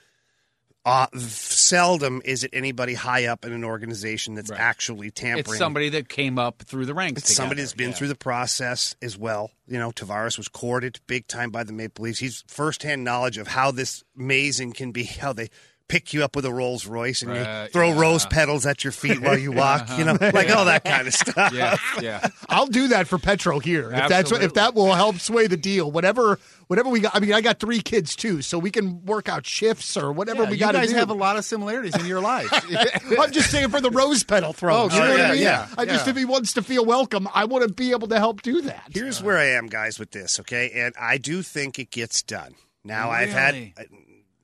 Uh, 0.84 1.06
seldom 1.18 2.22
is 2.24 2.42
it 2.42 2.50
anybody 2.54 2.94
high 2.94 3.26
up 3.26 3.44
in 3.44 3.52
an 3.52 3.64
organization 3.64 4.34
that's 4.34 4.50
Right. 4.50 4.58
actually 4.58 5.10
tampering. 5.10 5.40
It's 5.54 5.58
somebody 5.58 5.90
that 5.90 6.08
came 6.08 6.38
up 6.38 6.62
through 6.62 6.86
the 6.86 6.94
ranks. 6.94 7.20
It's 7.20 7.34
somebody 7.36 7.60
that's 7.60 7.74
been 7.74 7.90
Yeah. 7.90 7.96
through 7.96 8.08
the 8.08 8.14
process 8.14 8.96
as 9.02 9.16
well. 9.18 9.50
You 9.66 9.78
know, 9.78 9.90
Tavares 9.92 10.38
was 10.38 10.48
courted 10.48 10.98
big 11.06 11.26
time 11.26 11.50
by 11.50 11.64
the 11.64 11.72
Maple 11.74 12.04
Leafs. 12.04 12.20
He's 12.20 12.44
firsthand 12.46 13.04
knowledge 13.04 13.36
of 13.36 13.48
how 13.48 13.70
this 13.70 14.02
amazing 14.18 14.72
can 14.72 14.90
be, 14.90 15.04
how 15.04 15.34
they 15.34 15.50
pick 15.90 16.14
you 16.14 16.22
up 16.22 16.36
with 16.36 16.44
a 16.44 16.52
Rolls 16.52 16.86
Royce 16.86 17.22
and 17.22 17.34
you 17.34 17.68
throw 17.72 17.88
yeah. 17.88 18.00
rose 18.00 18.24
petals 18.24 18.64
at 18.64 18.84
your 18.84 18.92
feet 18.92 19.20
while 19.20 19.36
you 19.36 19.50
walk, 19.52 19.88
you 19.98 20.04
know, 20.04 20.12
uh-huh. 20.12 20.30
like 20.32 20.48
all 20.50 20.64
that 20.66 20.84
kind 20.84 21.08
of 21.08 21.14
stuff. 21.14 21.52
Yeah, 21.52 21.76
yeah. 22.00 22.28
I'll 22.48 22.66
do 22.66 22.88
that 22.88 23.08
for 23.08 23.18
petrol 23.18 23.58
here. 23.58 23.90
If 23.92 24.08
that's 24.08 24.30
what, 24.30 24.42
if 24.42 24.54
that 24.54 24.74
will 24.74 24.94
help 24.94 25.18
sway 25.18 25.48
the 25.48 25.56
deal. 25.56 25.90
Whatever 25.90 26.38
whatever 26.68 26.88
we 26.88 27.00
got. 27.00 27.16
I 27.16 27.18
mean, 27.18 27.32
I 27.32 27.40
got 27.40 27.58
three 27.58 27.80
kids 27.80 28.14
too, 28.14 28.42
so 28.42 28.56
we 28.56 28.70
can 28.70 29.04
work 29.04 29.28
out 29.28 29.44
shifts 29.44 29.96
or 29.96 30.12
whatever 30.12 30.44
Yeah, 30.44 30.50
we 30.50 30.56
got 30.56 30.72
to 30.72 30.78
do. 30.78 30.82
You 30.82 30.86
guys 30.86 30.92
do. 30.92 30.98
have 31.00 31.10
a 31.10 31.14
lot 31.14 31.36
of 31.36 31.44
similarities 31.44 31.96
in 31.96 32.06
your 32.06 32.20
life. 32.20 32.48
I'm 33.18 33.32
just 33.32 33.50
saying 33.50 33.70
for 33.70 33.80
the 33.80 33.90
rose 33.90 34.22
petal 34.22 34.52
throw. 34.52 34.76
Oh, 34.76 34.82
you 34.84 34.88
know 34.90 34.94
sure, 34.94 35.08
what 35.08 35.18
yeah, 35.18 35.26
I 35.26 35.32
mean? 35.32 35.42
yeah, 35.42 35.68
I 35.76 35.84
just 35.84 36.06
yeah. 36.06 36.10
if 36.10 36.16
he 36.16 36.24
wants 36.24 36.52
to 36.52 36.62
feel 36.62 36.84
welcome, 36.84 37.28
I 37.34 37.46
want 37.46 37.66
to 37.66 37.74
be 37.74 37.90
able 37.90 38.06
to 38.08 38.18
help 38.18 38.42
do 38.42 38.62
that. 38.62 38.84
Here's 38.90 39.20
where 39.20 39.36
I 39.36 39.46
am, 39.46 39.66
guys, 39.66 39.98
with 39.98 40.12
this, 40.12 40.38
okay? 40.40 40.70
And 40.72 40.94
I 40.98 41.18
do 41.18 41.42
think 41.42 41.80
it 41.80 41.90
gets 41.90 42.22
done. 42.22 42.54
Now, 42.84 43.10
I've 43.10 43.30
had, 43.30 43.54
Really? 43.54 43.74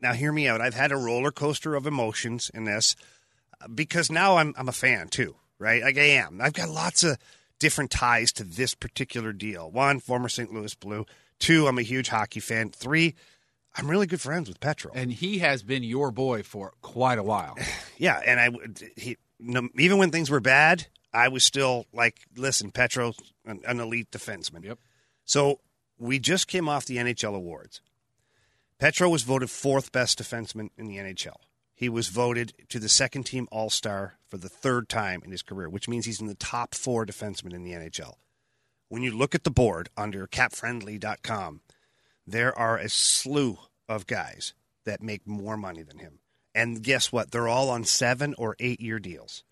Now 0.01 0.13
hear 0.13 0.33
me 0.33 0.47
out. 0.49 0.61
I've 0.61 0.75
had 0.75 0.93
a 0.93 0.97
roller 0.97 1.31
coaster 1.31 1.75
of 1.75 1.87
emotions 1.87 2.51
in 2.55 2.65
this 2.65 2.97
uh, 3.61 3.69
because 3.69 4.11
now 4.11 4.37
I'm, 4.37 4.55
I'm 4.57 4.69
a 4.69 4.73
fan 4.73 5.09
too, 5.09 5.37
right? 5.59 5.83
Like 5.83 5.99
I 5.99 6.03
am. 6.03 6.41
I've 6.41 6.53
got 6.53 6.69
lots 6.69 7.03
of 7.05 7.19
different 7.59 7.91
ties 7.91 8.33
to 8.35 8.45
this 8.45 8.75
particular 8.75 9.33
deal. 9.33 9.71
One, 9.71 9.99
former 10.01 10.29
St. 10.29 10.53
Louis 10.53 10.75
Blue. 10.75 11.07
Two, 11.39 11.67
I'm 11.67 11.79
a 11.79 11.83
huge 11.83 12.09
hockey 12.09 12.41
fan. 12.41 12.71
Three, 12.71 13.15
I'm 13.75 13.91
really 13.91 14.07
good 14.07 14.21
friends 14.21 14.49
with 14.49 14.61
Petro. 14.61 14.91
and 14.95 15.13
he 15.13 15.39
has 15.39 15.63
been 15.63 15.83
your 15.83 16.11
boy 16.11 16.43
for 16.43 16.73
quite 16.83 17.19
a 17.19 17.23
while. 17.23 17.57
Yeah, 17.99 18.21
and 18.27 18.39
I 18.39 18.51
would- 18.51 18.83
he 18.97 19.17
no, 19.41 19.69
even 19.79 19.97
when 19.99 20.11
things 20.11 20.29
were 20.31 20.41
bad, 20.41 20.87
I 21.15 21.29
was 21.29 21.45
still 21.45 21.87
like, 21.95 22.19
listen, 22.37 22.71
Petro, 22.71 23.13
an, 23.47 23.61
an 23.67 23.81
elite 23.81 24.11
defenseman. 24.11 24.65
Yep. 24.65 24.79
So 25.25 25.61
we 25.99 26.19
just 26.19 26.47
came 26.47 26.69
off 26.69 26.85
the 26.87 26.97
NHL 26.99 27.35
awards. 27.35 27.81
Petro 28.79 29.09
was 29.09 29.23
voted 29.23 29.51
fourth 29.51 29.91
best 29.91 30.19
defenseman 30.19 30.69
in 30.77 30.87
the 30.87 30.97
NHL. 30.97 31.37
He 31.75 31.89
was 31.89 32.09
voted 32.09 32.53
to 32.69 32.79
the 32.79 32.89
second 32.89 33.25
team 33.25 33.49
All 33.51 33.71
Star 33.71 34.19
for 34.29 34.37
the 34.37 34.49
third 34.49 34.89
time 34.89 35.23
in 35.25 35.31
his 35.31 35.43
career, 35.43 35.69
which 35.69 35.89
means 35.89 36.07
he's 36.07 36.21
in 36.21 36.27
the 36.27 36.35
top 36.35 36.75
four 36.75 37.07
defensemen 37.07 37.55
in 37.55 37.65
the 37.65 37.73
NHL. 37.73 38.15
When 38.89 39.03
you 39.03 39.17
look 39.17 39.35
at 39.35 39.45
the 39.45 39.51
board 39.51 39.89
under 39.97 40.27
capfriendly.com, 40.27 41.61
there 42.27 42.57
are 42.57 42.77
a 42.77 42.89
slew 42.89 43.59
of 43.89 44.07
guys 44.07 44.55
that 44.85 45.03
make 45.03 45.27
more 45.27 45.57
money 45.57 45.83
than 45.83 45.99
him. 45.99 46.19
And 46.55 46.83
guess 46.83 47.13
what? 47.13 47.31
They're 47.31 47.49
all 47.49 47.69
on 47.71 47.85
seven 47.85 48.35
or 48.39 48.57
eight 48.59 48.81
year 48.81 48.99
deals. 48.99 49.45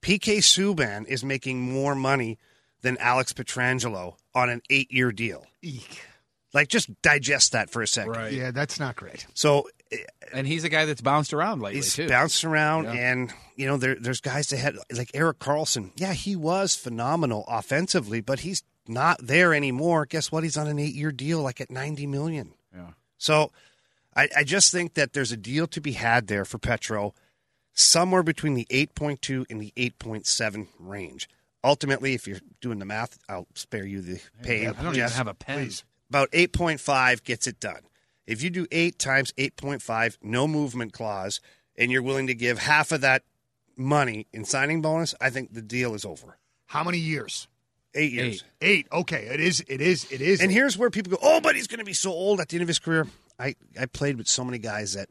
PK 0.00 0.38
Subban 0.38 1.06
is 1.06 1.24
making 1.24 1.60
more 1.60 1.94
money 1.94 2.38
than 2.82 2.96
Alex 2.98 3.32
Pietrangelo 3.32 4.16
on 4.34 4.50
an 4.50 4.62
eight 4.70 4.92
year 4.92 5.12
deal. 5.12 5.46
Eek. 5.62 6.04
Like, 6.54 6.68
just 6.68 6.90
digest 7.02 7.52
that 7.52 7.70
for 7.70 7.80
a 7.82 7.86
second. 7.86 8.12
Right. 8.12 8.32
Yeah, 8.32 8.50
that's 8.50 8.78
not 8.78 8.96
great. 8.96 9.26
So 9.34 9.68
eh, 9.90 9.96
And 10.34 10.46
he's 10.46 10.64
a 10.64 10.68
guy 10.68 10.84
that's 10.84 11.00
bounced 11.00 11.32
around 11.32 11.60
lately 11.62 11.76
he's 11.78 11.94
too. 11.94 12.08
bounced 12.08 12.44
around, 12.44 12.84
Yeah. 12.84 12.92
and 13.12 13.32
you 13.56 13.66
know 13.66 13.76
there, 13.78 13.94
there's 13.94 14.20
guys 14.20 14.48
that 14.48 14.58
had 14.58 14.76
like 14.94 15.10
Erik 15.14 15.38
Karlsson. 15.38 15.92
Yeah, 15.96 16.12
he 16.12 16.36
was 16.36 16.74
phenomenal 16.76 17.44
offensively, 17.48 18.20
but 18.20 18.40
he's 18.40 18.62
not 18.86 19.18
there 19.22 19.54
anymore. 19.54 20.04
Guess 20.06 20.30
what? 20.32 20.42
He's 20.42 20.56
on 20.58 20.66
an 20.66 20.78
eight 20.78 20.94
year 20.94 21.12
deal, 21.12 21.40
like 21.40 21.60
at 21.60 21.70
ninety 21.70 22.06
million. 22.06 22.52
Yeah. 22.74 22.88
So 23.16 23.50
I, 24.14 24.28
I 24.36 24.44
just 24.44 24.70
think 24.72 24.94
that 24.94 25.12
there's 25.14 25.32
a 25.32 25.36
deal 25.38 25.66
to 25.68 25.80
be 25.80 25.92
had 25.92 26.26
there 26.26 26.44
for 26.44 26.58
Petro, 26.58 27.14
somewhere 27.72 28.22
between 28.22 28.54
the 28.54 28.66
eight 28.70 28.94
point 28.94 29.22
two 29.22 29.46
and 29.48 29.60
the 29.60 29.72
eight 29.76 29.98
point 29.98 30.26
seven 30.26 30.68
range. 30.78 31.28
Ultimately, 31.64 32.14
if 32.14 32.26
you're 32.26 32.40
doing 32.60 32.78
the 32.80 32.84
math, 32.84 33.18
I'll 33.28 33.46
spare 33.54 33.86
you 33.86 34.00
the 34.00 34.20
pain. 34.42 34.74
I 34.76 34.82
don't 34.82 34.94
Jess. 34.94 35.10
even 35.12 35.16
have 35.16 35.28
a 35.28 35.34
pen. 35.34 35.70
About 36.12 36.30
8.5 36.32 37.24
gets 37.24 37.46
it 37.46 37.58
done. 37.58 37.80
If 38.26 38.42
you 38.42 38.50
do 38.50 38.66
8 38.70 38.98
times 38.98 39.32
8.5, 39.38 40.18
no 40.22 40.46
movement 40.46 40.92
clause, 40.92 41.40
and 41.74 41.90
you're 41.90 42.02
willing 42.02 42.26
to 42.26 42.34
give 42.34 42.58
half 42.58 42.92
of 42.92 43.00
that 43.00 43.22
money 43.78 44.26
in 44.30 44.44
signing 44.44 44.82
bonus, 44.82 45.14
I 45.22 45.30
think 45.30 45.54
the 45.54 45.62
deal 45.62 45.94
is 45.94 46.04
over. 46.04 46.36
How 46.66 46.84
many 46.84 46.98
years? 46.98 47.48
Eight 47.94 48.12
years. 48.12 48.44
Eight. 48.60 48.88
Okay, 48.92 49.22
it 49.32 49.40
is. 49.40 49.64
It 49.66 49.80
is. 49.80 50.04
It 50.12 50.20
is. 50.20 50.42
And 50.42 50.52
here's 50.52 50.76
where 50.76 50.90
people 50.90 51.12
go, 51.12 51.18
oh, 51.22 51.40
but 51.40 51.54
he's 51.56 51.66
going 51.66 51.78
to 51.78 51.84
be 51.86 51.94
so 51.94 52.10
old 52.10 52.40
at 52.40 52.50
the 52.50 52.56
end 52.56 52.62
of 52.62 52.68
his 52.68 52.78
career. 52.78 53.06
I, 53.38 53.54
I 53.80 53.86
played 53.86 54.18
with 54.18 54.28
so 54.28 54.44
many 54.44 54.58
guys 54.58 54.92
that 54.92 55.08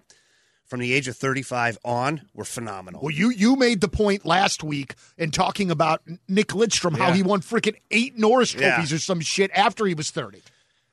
from 0.66 0.82
the 0.82 0.94
age 0.94 1.08
of 1.08 1.18
35 1.18 1.80
on 1.84 2.22
were 2.36 2.46
phenomenal. 2.46 3.02
Well, 3.02 3.10
you 3.12 3.32
you 3.32 3.56
made 3.56 3.82
the 3.82 3.88
point 3.88 4.24
last 4.24 4.64
week 4.64 4.94
in 5.18 5.32
talking 5.32 5.72
about 5.72 6.04
Nick 6.28 6.50
Lidstrom, 6.50 6.96
how 6.96 7.12
he 7.12 7.24
won 7.24 7.42
freaking 7.42 7.76
eight 7.90 8.20
Norris 8.20 8.54
Yeah. 8.54 8.76
trophies 8.76 8.94
or 8.94 9.00
some 9.00 9.20
shit 9.20 9.50
after 9.56 9.88
he 9.88 9.96
was 9.96 10.12
thirty. 10.12 10.44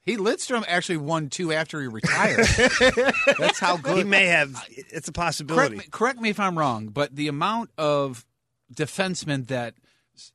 He 0.08 0.16
Lidstrom 0.16 0.64
actually 0.66 0.96
won 0.96 1.28
two 1.28 1.52
after 1.52 1.82
he 1.82 1.86
retired. 1.86 2.46
That's 3.38 3.58
how 3.58 3.76
good 3.76 3.98
he 3.98 4.04
may 4.04 4.24
have, 4.24 4.64
it's 4.70 5.06
a 5.06 5.12
correct, 5.12 5.14
possibility. 5.14 5.76
me, 5.76 5.84
correct 5.90 6.18
me 6.18 6.30
if 6.30 6.40
I'm 6.40 6.58
wrong, 6.58 6.88
but 6.88 7.14
the 7.14 7.28
amount 7.28 7.70
of 7.76 8.24
defensemen 8.72 9.48
that 9.48 9.74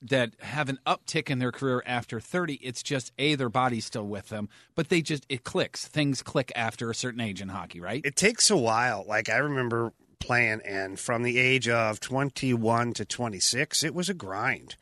that 0.03 0.34
have 0.42 0.70
an 0.70 0.77
uptick 0.86 1.30
in 1.30 1.39
their 1.39 1.51
career 1.51 1.82
after 1.88 2.20
30, 2.20 2.53
it's 2.62 2.84
just 2.84 3.12
a 3.18 3.34
their 3.34 3.50
body's 3.50 3.84
still 3.84 4.06
with 4.06 4.30
them, 4.30 4.48
but 4.75 4.89
they 4.89 5.01
just 5.01 5.25
it 5.27 5.44
clicks. 5.44 5.88
Things 5.88 6.22
click 6.22 6.51
after 6.56 6.92
a 6.92 6.96
certain 6.96 7.20
age 7.20 7.42
in 7.42 7.50
hockey, 7.50 7.82
right? 7.82 8.06
it 8.06 8.15
takes 8.15 8.51
a 8.51 8.58
while. 8.58 9.03
Like 9.08 9.27
I 9.27 9.38
remember 9.38 9.92
playing, 10.20 10.62
and 10.65 11.00
from 11.00 11.24
the 11.24 11.39
age 11.39 11.68
of 11.68 12.00
21 12.00 12.94
to 12.94 13.06
26, 13.06 13.84
it 13.84 13.96
was 13.96 14.08
a 14.08 14.13
grind 14.13 14.75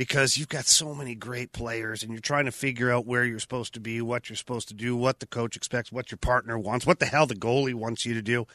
because 0.00 0.38
you've 0.38 0.48
got 0.48 0.64
so 0.64 0.94
many 0.94 1.14
great 1.14 1.52
players 1.52 2.02
and 2.02 2.10
you're 2.10 2.22
trying 2.22 2.46
to 2.46 2.50
figure 2.50 2.90
out 2.90 3.04
where 3.04 3.22
you're 3.22 3.38
supposed 3.38 3.74
to 3.74 3.80
be, 3.80 4.00
what 4.00 4.30
you're 4.30 4.36
supposed 4.36 4.66
to 4.66 4.72
do, 4.72 4.96
what 4.96 5.20
the 5.20 5.26
coach 5.26 5.56
expects, 5.56 5.92
what 5.92 6.10
your 6.10 6.16
partner 6.16 6.58
wants, 6.58 6.86
what 6.86 7.00
the 7.00 7.04
hell 7.04 7.26
the 7.26 7.34
goalie 7.34 7.74
wants 7.74 8.06
you 8.06 8.14
to 8.14 8.22
do. 8.22 8.46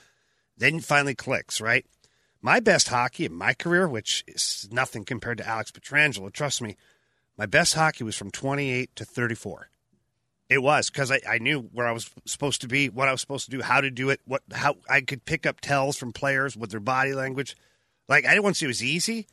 Then 0.58 0.78
it 0.78 0.84
finally 0.84 1.14
clicks, 1.14 1.62
right? 1.62 1.86
My 2.42 2.60
best 2.60 2.88
hockey 2.88 3.26
in 3.26 3.36
my 3.36 3.54
career, 3.54 3.88
which 3.88 4.24
is 4.28 4.68
nothing 4.72 5.04
compared 5.04 5.38
to 5.38 5.48
Alex 5.48 5.70
Pietrangelo, 5.70 6.34
trust 6.34 6.64
me, 6.64 6.78
my 7.38 7.46
best 7.46 7.76
hockey 7.76 8.04
was 8.04 8.16
from 8.16 8.32
28 8.32 8.96
to 8.96 9.06
34. 9.06 9.70
It 10.50 10.64
was 10.64 10.90
because 10.90 11.12
I, 11.12 11.20
I 11.30 11.38
knew 11.38 11.60
where 11.60 11.86
I 11.86 11.92
was 11.92 12.10
supposed 12.26 12.62
to 12.62 12.68
be, 12.68 12.90
what 12.90 13.08
I 13.08 13.12
was 13.12 13.22
supposed 13.22 13.46
to 13.46 13.52
do, 13.52 13.62
how 13.62 13.82
to 13.82 13.92
do 13.92 14.10
it, 14.10 14.20
what 14.26 14.42
how 14.52 14.78
I 14.90 15.02
could 15.02 15.26
pick 15.26 15.46
up 15.46 15.62
tells 15.62 15.96
from 15.96 16.12
players 16.12 16.58
with 16.58 16.72
their 16.72 16.80
body 16.80 17.14
language. 17.14 17.56
Like 18.10 18.26
I 18.26 18.30
didn't 18.30 18.46
want 18.46 18.56
to 18.56 18.60
say 18.62 18.66
it 18.66 18.70
was 18.70 18.84
easy, 18.84 19.28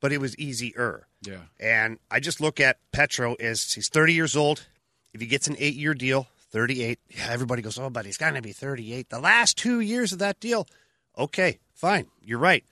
but 0.00 0.12
it 0.12 0.18
was 0.18 0.36
easier. 0.38 1.06
Yeah. 1.22 1.42
And 1.58 1.98
I 2.10 2.20
just 2.20 2.40
look 2.40 2.60
at 2.60 2.78
Petro 2.92 3.34
as 3.34 3.72
he's 3.72 3.88
30 3.88 4.14
years 4.14 4.36
old. 4.36 4.66
If 5.12 5.20
he 5.20 5.26
gets 5.26 5.48
an 5.48 5.56
eight 5.58 5.74
year 5.74 5.94
deal, 5.94 6.28
38, 6.50 6.98
yeah, 7.08 7.28
everybody 7.30 7.62
goes, 7.62 7.78
oh, 7.78 7.90
but 7.90 8.06
he's 8.06 8.16
going 8.16 8.34
to 8.34 8.42
be 8.42 8.52
38. 8.52 9.08
The 9.08 9.20
last 9.20 9.56
two 9.56 9.80
years 9.80 10.12
of 10.12 10.18
that 10.20 10.40
deal, 10.40 10.66
okay, 11.16 11.58
fine, 11.74 12.06
you're 12.22 12.38
right. 12.38 12.64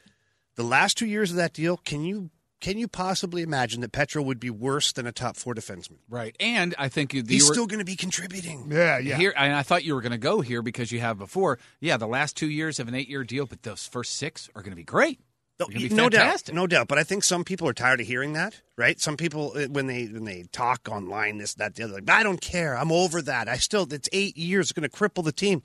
The 0.57 0.65
last 0.65 0.97
two 0.97 1.07
years 1.07 1.31
of 1.31 1.37
that 1.37 1.53
deal, 1.53 1.77
can 1.77 2.03
you 2.03 2.31
can 2.61 2.77
you 2.77 2.89
possibly 2.89 3.43
imagine 3.43 3.83
that 3.83 3.93
Petro 3.93 4.21
would 4.21 4.41
be 4.41 4.51
worse 4.51 4.91
than 4.91 5.07
a 5.07 5.13
top 5.13 5.37
four 5.37 5.55
defenseman? 5.55 5.99
Right. 6.09 6.35
And 6.41 6.75
I 6.77 6.89
think 6.89 7.15
you, 7.15 7.23
He's 7.23 7.43
you 7.43 7.49
were, 7.49 7.55
still 7.55 7.67
going 7.67 7.79
to 7.79 7.85
be 7.85 7.95
contributing. 7.95 8.67
Yeah, 8.69 8.99
yeah. 8.99 9.17
Here, 9.17 9.33
and 9.37 9.55
I 9.55 9.63
thought 9.63 9.85
you 9.85 9.95
were 9.95 10.01
going 10.01 10.13
to 10.13 10.19
go 10.19 10.41
here 10.41 10.61
because 10.61 10.91
you 10.91 10.99
have 10.99 11.19
before. 11.19 11.61
Yeah, 11.81 11.97
the 11.99 12.09
last 12.09 12.37
two 12.37 12.51
years 12.51 12.81
of 12.81 12.89
an 12.89 12.97
eight-year 12.97 13.23
deal, 13.23 13.47
but 13.47 13.63
those 13.63 13.87
first 13.87 14.17
six 14.17 14.51
are 14.57 14.63
going 14.63 14.73
to 14.73 14.77
be 14.77 14.83
great. 14.83 15.21
No, 15.59 15.67
They're 15.67 15.75
gonna 15.75 15.89
be 15.89 15.95
no 15.95 16.09
doubt, 16.09 16.53
no 16.53 16.67
doubt. 16.69 16.87
But 16.87 16.99
I 16.99 17.03
think 17.03 17.25
some 17.25 17.43
people 17.43 17.69
are 17.69 17.73
tired 17.73 18.01
of 18.01 18.07
hearing 18.07 18.35
that, 18.35 18.61
right? 18.77 19.01
Some 19.01 19.17
people 19.17 19.53
uh, 19.57 19.67
when 19.67 19.89
they 19.89 20.07
when 20.07 20.25
they 20.25 20.45
talk 20.53 20.89
online, 20.89 21.39
this, 21.39 21.55
that, 21.55 21.75
the 21.75 21.83
other, 21.85 21.95
like 21.95 22.09
I 22.09 22.23
don't 22.23 22.41
care. 22.41 22.77
I'm 22.77 22.93
over 22.93 23.21
that. 23.23 23.49
I 23.49 23.57
still, 23.57 23.87
it's 23.93 24.09
eight 24.13 24.37
years. 24.37 24.67
It's 24.67 24.73
going 24.73 24.89
to 24.89 24.97
cripple 24.97 25.25
the 25.25 25.33
team. 25.33 25.63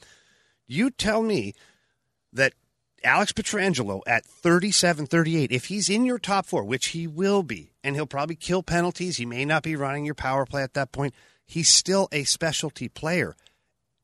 You 0.68 0.90
tell 0.90 1.22
me 1.22 1.54
that 2.32 2.54
Alex 3.04 3.34
Pietrangelo 3.34 4.02
at 4.08 4.26
37, 4.26 5.06
38, 5.06 5.52
if 5.52 5.66
he's 5.66 5.90
in 5.90 6.06
your 6.06 6.18
top 6.18 6.46
four, 6.46 6.64
which 6.64 6.88
he 6.88 7.06
will 7.06 7.44
be, 7.44 7.74
and 7.84 7.96
he'll 7.96 8.08
probably 8.08 8.36
kill 8.36 8.64
penalties. 8.64 9.18
He 9.18 9.26
may 9.26 9.46
not 9.46 9.62
be 9.62 9.76
running 9.76 10.06
your 10.06 10.16
power 10.16 10.46
play 10.46 10.64
at 10.64 10.74
that 10.74 10.92
point. 10.92 11.14
He's 11.46 11.70
still 11.70 12.08
a 12.12 12.24
specialty 12.24 12.88
player. 12.90 13.36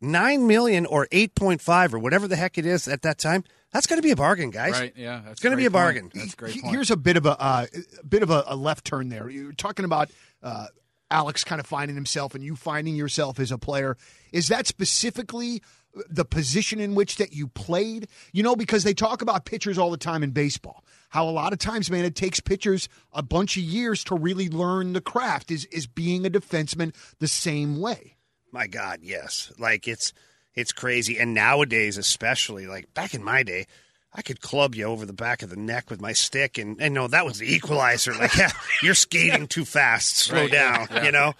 Nine 0.01 0.45
million 0.47 0.85
or 0.85 1.07
eight 1.11 1.33
point 1.33 1.61
five 1.61 1.93
or 1.93 1.99
whatever 1.99 2.27
the 2.27 2.35
heck 2.35 2.57
it 2.57 2.65
is 2.65 2.87
at 2.87 3.01
that 3.01 3.17
time. 3.17 3.43
That's 3.71 3.85
going 3.87 4.01
to 4.01 4.03
be 4.03 4.11
a 4.11 4.15
bargain, 4.15 4.49
guys. 4.49 4.73
Right? 4.73 4.93
Yeah, 4.95 5.21
that's 5.23 5.33
It's 5.33 5.41
gonna 5.41 5.55
be 5.55 5.65
a 5.65 5.69
point. 5.69 5.73
bargain. 5.73 6.11
That's 6.13 6.33
a 6.33 6.35
great. 6.35 6.61
Point. 6.61 6.73
Here's 6.73 6.89
a 6.91 6.97
bit 6.97 7.17
of 7.17 7.25
a 7.25 7.39
uh, 7.41 7.65
a 7.99 8.05
bit 8.05 8.23
of 8.23 8.29
a, 8.31 8.43
a 8.47 8.55
left 8.55 8.85
turn 8.85 9.09
there. 9.09 9.29
You're 9.29 9.53
talking 9.53 9.85
about 9.85 10.09
uh, 10.41 10.67
Alex 11.11 11.43
kind 11.43 11.59
of 11.59 11.67
finding 11.67 11.95
himself 11.95 12.33
and 12.35 12.43
you 12.43 12.55
finding 12.55 12.95
yourself 12.95 13.39
as 13.39 13.51
a 13.51 13.57
player. 13.57 13.95
Is 14.31 14.47
that 14.47 14.65
specifically 14.67 15.61
the 16.09 16.25
position 16.25 16.79
in 16.79 16.95
which 16.95 17.17
that 17.17 17.33
you 17.33 17.47
played? 17.47 18.07
You 18.33 18.43
know, 18.43 18.55
because 18.55 18.83
they 18.83 18.93
talk 18.93 19.21
about 19.21 19.45
pitchers 19.45 19.77
all 19.77 19.91
the 19.91 19.97
time 19.97 20.23
in 20.23 20.31
baseball. 20.31 20.83
How 21.09 21.27
a 21.27 21.31
lot 21.31 21.53
of 21.53 21.59
times, 21.59 21.89
man, 21.89 22.05
it 22.05 22.15
takes 22.15 22.39
pitchers 22.39 22.89
a 23.13 23.23
bunch 23.23 23.57
of 23.57 23.63
years 23.63 24.03
to 24.05 24.15
really 24.15 24.49
learn 24.49 24.93
the 24.93 25.01
craft. 25.01 25.51
Is 25.51 25.65
is 25.65 25.85
being 25.85 26.25
a 26.25 26.29
defenseman 26.29 26.95
the 27.19 27.27
same 27.27 27.79
way? 27.79 28.15
My 28.51 28.65
God, 28.65 28.99
yes. 29.03 29.51
Like 29.59 29.87
it's 29.87 30.11
it's 30.59 30.71
crazy. 30.71 31.17
And 31.19 31.33
nowadays, 31.33 31.97
especially 31.97 32.67
like 32.67 32.93
back 32.93 33.13
in 33.13 33.23
my 33.23 33.43
day, 33.43 33.65
I 34.13 34.21
could 34.23 34.41
club 34.41 34.75
you 34.75 34.85
over 34.85 35.05
the 35.05 35.13
back 35.13 35.43
of 35.43 35.49
the 35.49 35.55
neck 35.55 35.89
with 35.89 36.01
my 36.01 36.13
stick, 36.13 36.57
and 36.57 36.81
and 36.81 36.93
no, 36.93 37.07
that 37.07 37.25
was 37.25 37.37
the 37.39 37.53
equalizer. 37.53 38.13
Like, 38.13 38.35
yeah, 38.35 38.51
you're 38.83 38.95
skating 38.95 39.47
too 39.47 39.65
fast. 39.65 40.17
Slow 40.17 40.41
Right. 40.43 40.51
down, 40.51 41.05
you 41.05 41.11
know. 41.11 41.33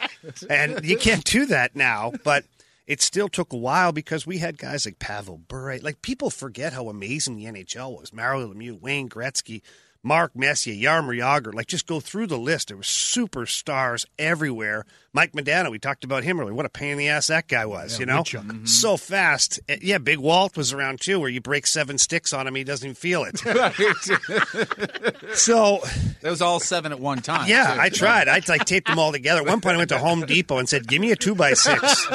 And 0.49 0.83
you 0.85 0.97
can't 0.97 1.23
do 1.23 1.45
that 1.47 1.75
now, 1.75 2.11
but. 2.23 2.45
It 2.87 3.03
still 3.03 3.29
took 3.29 3.53
a 3.53 3.55
while 3.55 3.91
because 3.91 4.25
we 4.25 4.39
had 4.39 4.57
guys 4.57 4.83
like 4.87 4.97
Pavel 4.97 5.37
Bure. 5.37 5.77
Like 5.77 6.01
people 6.01 6.31
forget 6.31 6.73
how 6.73 6.89
amazing 6.89 7.35
the 7.35 7.45
NHL 7.45 7.95
was. 7.99 8.11
Mario 8.11 8.51
Lemieux, 8.51 8.81
Wayne 8.81 9.07
Gretzky, 9.07 9.61
Mark 10.01 10.35
Messier, 10.35 10.73
Jaromir 10.73 11.19
Jagr. 11.19 11.53
Like 11.53 11.67
just 11.67 11.85
go 11.85 11.99
through 11.99 12.25
the 12.25 12.39
list. 12.39 12.69
There 12.69 12.77
were 12.77 12.81
superstars 12.81 14.05
everywhere. 14.17 14.87
Mike 15.13 15.31
Modano, 15.33 15.71
we 15.71 15.79
talked 15.79 16.03
about 16.03 16.23
him 16.23 16.39
earlier. 16.39 16.53
What 16.53 16.65
a 16.65 16.69
pain 16.69 16.91
in 16.91 16.97
the 16.97 17.09
ass 17.09 17.27
that 17.27 17.47
guy 17.47 17.65
was, 17.65 17.99
you 17.99 18.05
know? 18.05 18.23
So 18.65 18.95
fast. 18.97 19.59
Uh, 19.69 19.75
Yeah, 19.81 19.97
Big 19.97 20.19
Walt 20.19 20.55
was 20.55 20.71
around 20.73 21.01
too, 21.01 21.19
where 21.19 21.29
you 21.29 21.41
break 21.41 21.65
seven 21.65 21.97
sticks 21.97 22.31
on 22.33 22.45
him, 22.47 22.55
he 22.55 22.63
doesn't 22.63 22.85
even 22.85 22.95
feel 22.95 23.23
it. 23.25 23.39
so 25.35 25.79
That 26.21 26.29
was 26.29 26.41
all 26.41 26.59
seven 26.59 26.91
at 26.91 26.99
one 26.99 27.19
time. 27.21 27.47
yeah, 27.49 27.73
too. 27.75 27.81
I 27.81 27.89
tried. 27.89 28.27
I 28.27 28.41
like 28.47 28.65
taped 28.65 28.87
them 28.87 28.99
all 28.99 29.11
together. 29.11 29.41
At 29.41 29.47
one 29.47 29.61
point, 29.61 29.75
I 29.75 29.77
went 29.77 29.89
to 29.89 29.97
Home 29.97 30.25
Depot 30.25 30.57
and 30.57 30.67
said, 30.69 30.87
"Give 30.87 31.01
me 31.01 31.11
a 31.11 31.15
two 31.15 31.35
by 31.35 31.53
six. 31.53 32.07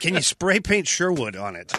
Can 0.00 0.14
you 0.14 0.22
spray 0.22 0.60
paint 0.60 0.86
Sherwood 0.86 1.36
on 1.36 1.56
it?" 1.56 1.72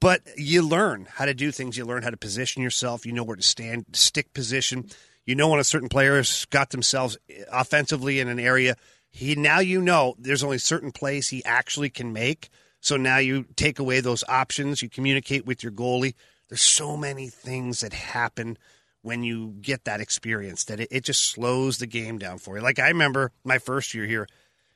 but 0.00 0.22
you 0.36 0.62
learn 0.62 1.06
how 1.14 1.24
to 1.24 1.34
do 1.34 1.50
things. 1.50 1.76
You 1.76 1.84
learn 1.84 2.02
how 2.02 2.10
to 2.10 2.16
position 2.16 2.62
yourself. 2.62 3.06
You 3.06 3.12
know 3.12 3.24
where 3.24 3.36
to 3.36 3.42
stand, 3.42 3.86
stick 3.92 4.32
position. 4.34 4.88
You 5.28 5.34
know 5.34 5.48
when 5.48 5.60
a 5.60 5.64
certain 5.64 5.90
player 5.90 6.16
has 6.16 6.46
got 6.46 6.70
themselves 6.70 7.18
offensively 7.52 8.18
in 8.18 8.28
an 8.28 8.40
area. 8.40 8.76
He 9.10 9.34
now 9.34 9.58
you 9.58 9.82
know 9.82 10.14
there's 10.18 10.42
only 10.42 10.56
certain 10.56 10.90
plays 10.90 11.28
he 11.28 11.44
actually 11.44 11.90
can 11.90 12.14
make. 12.14 12.48
So 12.80 12.96
now 12.96 13.18
you 13.18 13.44
take 13.54 13.78
away 13.78 14.00
those 14.00 14.24
options. 14.26 14.80
You 14.80 14.88
communicate 14.88 15.44
with 15.44 15.62
your 15.62 15.70
goalie. 15.70 16.14
There's 16.48 16.62
so 16.62 16.96
many 16.96 17.28
things 17.28 17.80
that 17.80 17.92
happen 17.92 18.56
when 19.02 19.22
you 19.22 19.54
get 19.60 19.84
that 19.84 20.00
experience 20.00 20.64
that 20.64 20.80
it, 20.80 20.88
it 20.90 21.04
just 21.04 21.22
slows 21.26 21.76
the 21.76 21.86
game 21.86 22.16
down 22.16 22.38
for 22.38 22.56
you. 22.56 22.62
Like 22.62 22.78
I 22.78 22.88
remember 22.88 23.30
my 23.44 23.58
first 23.58 23.92
year 23.92 24.06
here, 24.06 24.28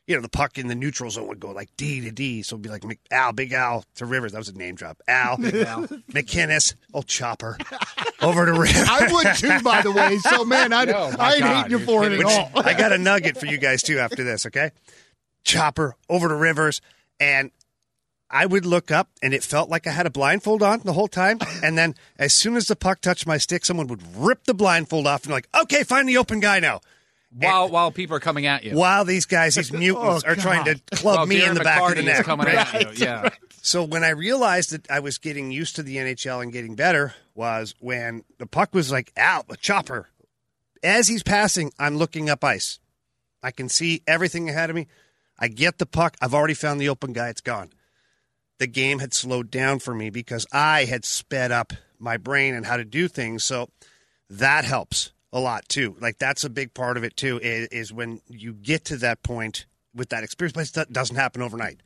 you 0.07 0.17
know, 0.17 0.21
the 0.23 0.29
puck 0.29 0.59
in 0.59 0.67
the 0.67 0.75
neutral 0.75 1.11
zone 1.11 1.29
would 1.29 1.39
go 1.41 1.51
like 1.53 1.71
D 1.77 2.01
to 2.01 2.11
D. 2.11 2.43
So 2.43 2.57
it'd 2.57 2.63
be 2.63 2.69
like 2.71 2.85
Mc- 2.85 2.99
Al, 3.11 3.33
Big 3.33 3.53
Al 3.53 3.85
to 3.97 4.07
Rivers. 4.07 4.33
That 4.33 4.39
was 4.39 4.49
a 4.49 4.53
name 4.57 4.75
drop. 4.75 5.01
Al, 5.07 5.37
MacInnis, 5.39 6.75
old 6.93 7.07
Chopper, 7.07 7.57
over 8.23 8.47
to 8.47 8.53
Rivers. 8.53 8.89
I 8.89 9.13
would 9.13 9.37
too, 9.37 9.61
by 9.63 9.83
the 9.83 9.93
way. 9.93 10.19
So 10.19 10.45
man, 10.45 10.73
I, 10.73 10.85
No, 10.85 11.13
I 11.19 11.33
ain't 11.35 11.41
God, 11.41 11.57
hating 11.65 11.79
you 11.79 11.85
for 11.87 12.05
it 12.05 12.13
at 12.13 12.25
all. 12.25 12.51
I 12.57 12.75
got 12.75 12.93
a 12.93 12.99
nugget 12.99 13.39
for 13.39 13.47
you 13.47 13.59
guys 13.59 13.83
too 13.83 13.99
after 13.99 14.25
this, 14.25 14.47
okay? 14.47 14.71
Chopper 15.45 15.97
over 16.09 16.29
to 16.29 16.35
Rivers, 16.35 16.81
and 17.19 17.51
I 18.31 18.47
would 18.47 18.65
look 18.65 18.91
up, 18.91 19.09
and 19.23 19.35
it 19.35 19.43
felt 19.45 19.69
like 19.69 19.87
I 19.87 19.91
had 19.91 20.07
a 20.07 20.11
blindfold 20.11 20.63
on 20.63 20.81
the 20.85 20.95
whole 20.95 21.09
time. 21.09 21.39
And 21.63 21.77
then 21.77 21.95
as 22.19 22.33
soon 22.33 22.57
as 22.57 22.67
the 22.67 22.77
puck 22.77 23.01
touched 23.03 23.27
my 23.27 23.37
stick, 23.39 23.65
someone 23.65 23.89
would 23.89 24.03
rip 24.17 24.45
the 24.45 24.55
blindfold 24.55 25.07
off 25.07 25.25
and 25.25 25.33
like, 25.33 25.49
okay, 25.63 25.83
find 25.83 26.09
the 26.09 26.17
open 26.17 26.41
guy 26.41 26.59
now. 26.59 26.81
While 27.37 27.69
while 27.69 27.91
people 27.91 28.17
are 28.17 28.21
coming 28.21 28.47
at 28.47 28.65
you. 28.65 28.77
While 28.77 29.05
these 29.05 29.27
guys, 29.27 29.55
these 29.55 29.73
mutants, 29.73 30.25
Oh, 30.27 30.31
are 30.31 30.35
trying 30.37 30.65
to 30.67 30.81
club 30.97 31.17
While 31.17 31.27
me 31.27 31.41
Darren 31.41 31.49
in 31.51 31.55
the 31.55 31.61
back 31.65 31.81
of 31.83 31.89
the 31.89 31.95
McCarty 31.95 31.99
is 32.01 32.05
neck. 32.07 32.25
coming 32.25 32.47
at 32.49 32.99
you. 32.99 33.07
Yeah. 33.07 33.29
So 33.63 33.85
when 33.85 34.03
I 34.05 34.11
realized 34.11 34.71
that 34.73 34.91
I 34.91 35.01
was 35.01 35.19
getting 35.19 35.51
used 35.53 35.77
to 35.77 35.83
the 35.83 35.97
NHL 35.97 36.43
and 36.43 36.53
getting 36.53 36.75
better 36.75 37.15
was 37.35 37.75
when 37.81 38.25
the 38.39 38.47
puck 38.47 38.75
was 38.75 38.91
like 38.91 39.13
out, 39.17 39.47
a 39.51 39.57
chopper. 39.57 40.09
As 40.83 41.07
he's 41.09 41.23
passing, 41.23 41.73
I'm 41.79 41.97
looking 41.97 42.29
up 42.29 42.43
ice. 42.43 42.81
I 43.43 43.51
can 43.53 43.69
see 43.69 44.03
everything 44.07 44.49
ahead 44.49 44.69
of 44.69 44.77
me. 44.77 44.89
I 45.39 45.49
get 45.49 45.79
the 45.79 45.87
puck. 45.87 46.17
I've 46.21 46.35
already 46.35 46.55
found 46.55 46.81
the 46.81 46.89
open 46.89 47.13
guy. 47.13 47.29
It's 47.29 47.41
gone. 47.41 47.71
The 48.59 48.67
game 48.67 48.99
had 48.99 49.15
slowed 49.15 49.51
down 49.51 49.79
for 49.79 49.95
me 49.95 50.11
because 50.11 50.47
I 50.53 50.85
had 50.85 51.05
sped 51.05 51.51
up 51.53 51.73
my 51.99 52.17
brain 52.17 52.55
and 52.55 52.67
how 52.67 52.77
to 52.77 52.85
do 52.85 53.07
things. 53.09 53.43
So 53.45 53.69
that 54.29 54.65
helps 54.65 55.13
a 55.33 55.41
lot 55.41 55.69
too. 55.69 55.97
Like 56.01 56.19
that's 56.19 56.45
a 56.45 56.51
big 56.51 56.75
part 56.75 56.97
of 56.97 57.05
it 57.05 57.17
too. 57.17 57.39
Is, 57.43 57.69
is 57.69 57.93
when 57.93 58.21
you 58.29 58.53
get 58.53 58.85
to 58.87 58.97
that 58.99 59.23
point 59.23 59.67
with 59.95 60.11
that 60.11 60.25
experience, 60.25 60.71
but 60.73 60.89
it 60.89 60.93
doesn't 60.93 61.17
happen 61.17 61.43
overnight. 61.43 61.81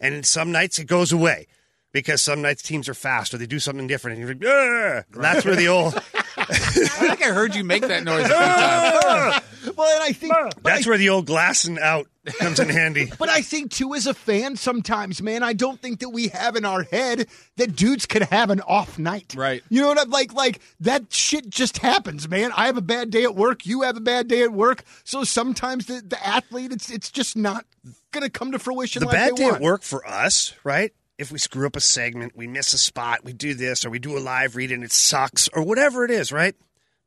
And 0.00 0.14
in 0.14 0.22
some 0.22 0.52
nights 0.52 0.78
it 0.78 0.86
goes 0.86 1.12
away 1.12 1.46
because 1.92 2.22
some 2.22 2.42
nights 2.42 2.62
teams 2.62 2.88
are 2.88 2.94
fast 2.94 3.34
or 3.34 3.38
they 3.38 3.46
do 3.46 3.58
something 3.58 3.86
different, 3.86 4.18
and 4.18 4.26
you're 4.26 4.34
like, 4.34 5.04
"Ugh." 5.04 5.04
that's 5.22 5.44
where 5.44 5.56
the 5.56 5.68
old 5.68 5.94
I 6.36 6.44
think 6.44 7.22
I 7.22 7.30
heard 7.32 7.54
you 7.54 7.64
make 7.64 7.82
that 7.86 8.04
noise 8.04 8.24
a 8.24 8.28
few 8.28 8.34
times. 8.36 9.76
Well, 9.76 9.94
and 9.94 10.02
I 10.02 10.12
think 10.12 10.32
but 10.32 10.62
that's 10.62 10.86
where 10.86 10.96
the 10.98 11.10
old 11.10 11.26
glassing 11.26 11.78
out 11.78 12.06
comes 12.38 12.58
in 12.60 12.68
handy. 12.68 13.10
But 13.18 13.28
I 13.28 13.42
think 13.42 13.70
too, 13.72 13.94
as 13.94 14.06
a 14.06 14.14
fan, 14.14 14.56
sometimes, 14.56 15.20
man, 15.20 15.42
I 15.42 15.52
don't 15.52 15.80
think 15.80 16.00
that 16.00 16.08
we 16.10 16.28
have 16.28 16.56
in 16.56 16.64
our 16.64 16.82
head 16.84 17.26
that 17.56 17.76
dudes 17.76 18.06
could 18.06 18.22
have 18.22 18.50
an 18.50 18.60
off 18.62 18.98
night. 18.98 19.34
Right. 19.36 19.62
You 19.68 19.80
know 19.82 19.88
what 19.88 20.00
I'm 20.00 20.10
like? 20.10 20.32
Like 20.32 20.60
that 20.80 21.12
shit 21.12 21.50
just 21.50 21.78
happens, 21.78 22.28
man. 22.28 22.52
I 22.56 22.66
have 22.66 22.76
a 22.78 22.82
bad 22.82 23.10
day 23.10 23.24
at 23.24 23.34
work. 23.34 23.66
You 23.66 23.82
have 23.82 23.96
a 23.96 24.00
bad 24.00 24.28
day 24.28 24.42
at 24.42 24.52
work. 24.52 24.84
So 25.04 25.24
sometimes 25.24 25.86
the, 25.86 26.00
the 26.06 26.26
athlete, 26.26 26.72
it's 26.72 26.90
it's 26.90 27.10
just 27.10 27.36
not 27.36 27.64
gonna 28.12 28.30
come 28.30 28.52
to 28.52 28.58
fruition. 28.58 29.00
the 29.00 29.06
like 29.06 29.14
bad 29.16 29.32
they 29.32 29.36
day 29.36 29.44
want. 29.44 29.56
at 29.56 29.62
work 29.62 29.82
for 29.82 30.06
us, 30.06 30.54
right? 30.64 30.92
If 31.20 31.30
we 31.30 31.38
screw 31.38 31.66
up 31.66 31.76
a 31.76 31.80
segment, 31.80 32.34
we 32.34 32.46
miss 32.46 32.72
a 32.72 32.78
spot, 32.78 33.24
we 33.24 33.32
do 33.32 33.54
this, 33.54 33.84
or 33.84 33.90
we 33.90 33.98
do 33.98 34.16
a 34.16 34.20
live 34.20 34.56
read 34.56 34.72
and 34.72 34.82
it 34.82 34.92
sucks, 34.92 35.48
or 35.48 35.62
whatever 35.62 36.04
it 36.04 36.10
is, 36.10 36.32
right? 36.32 36.54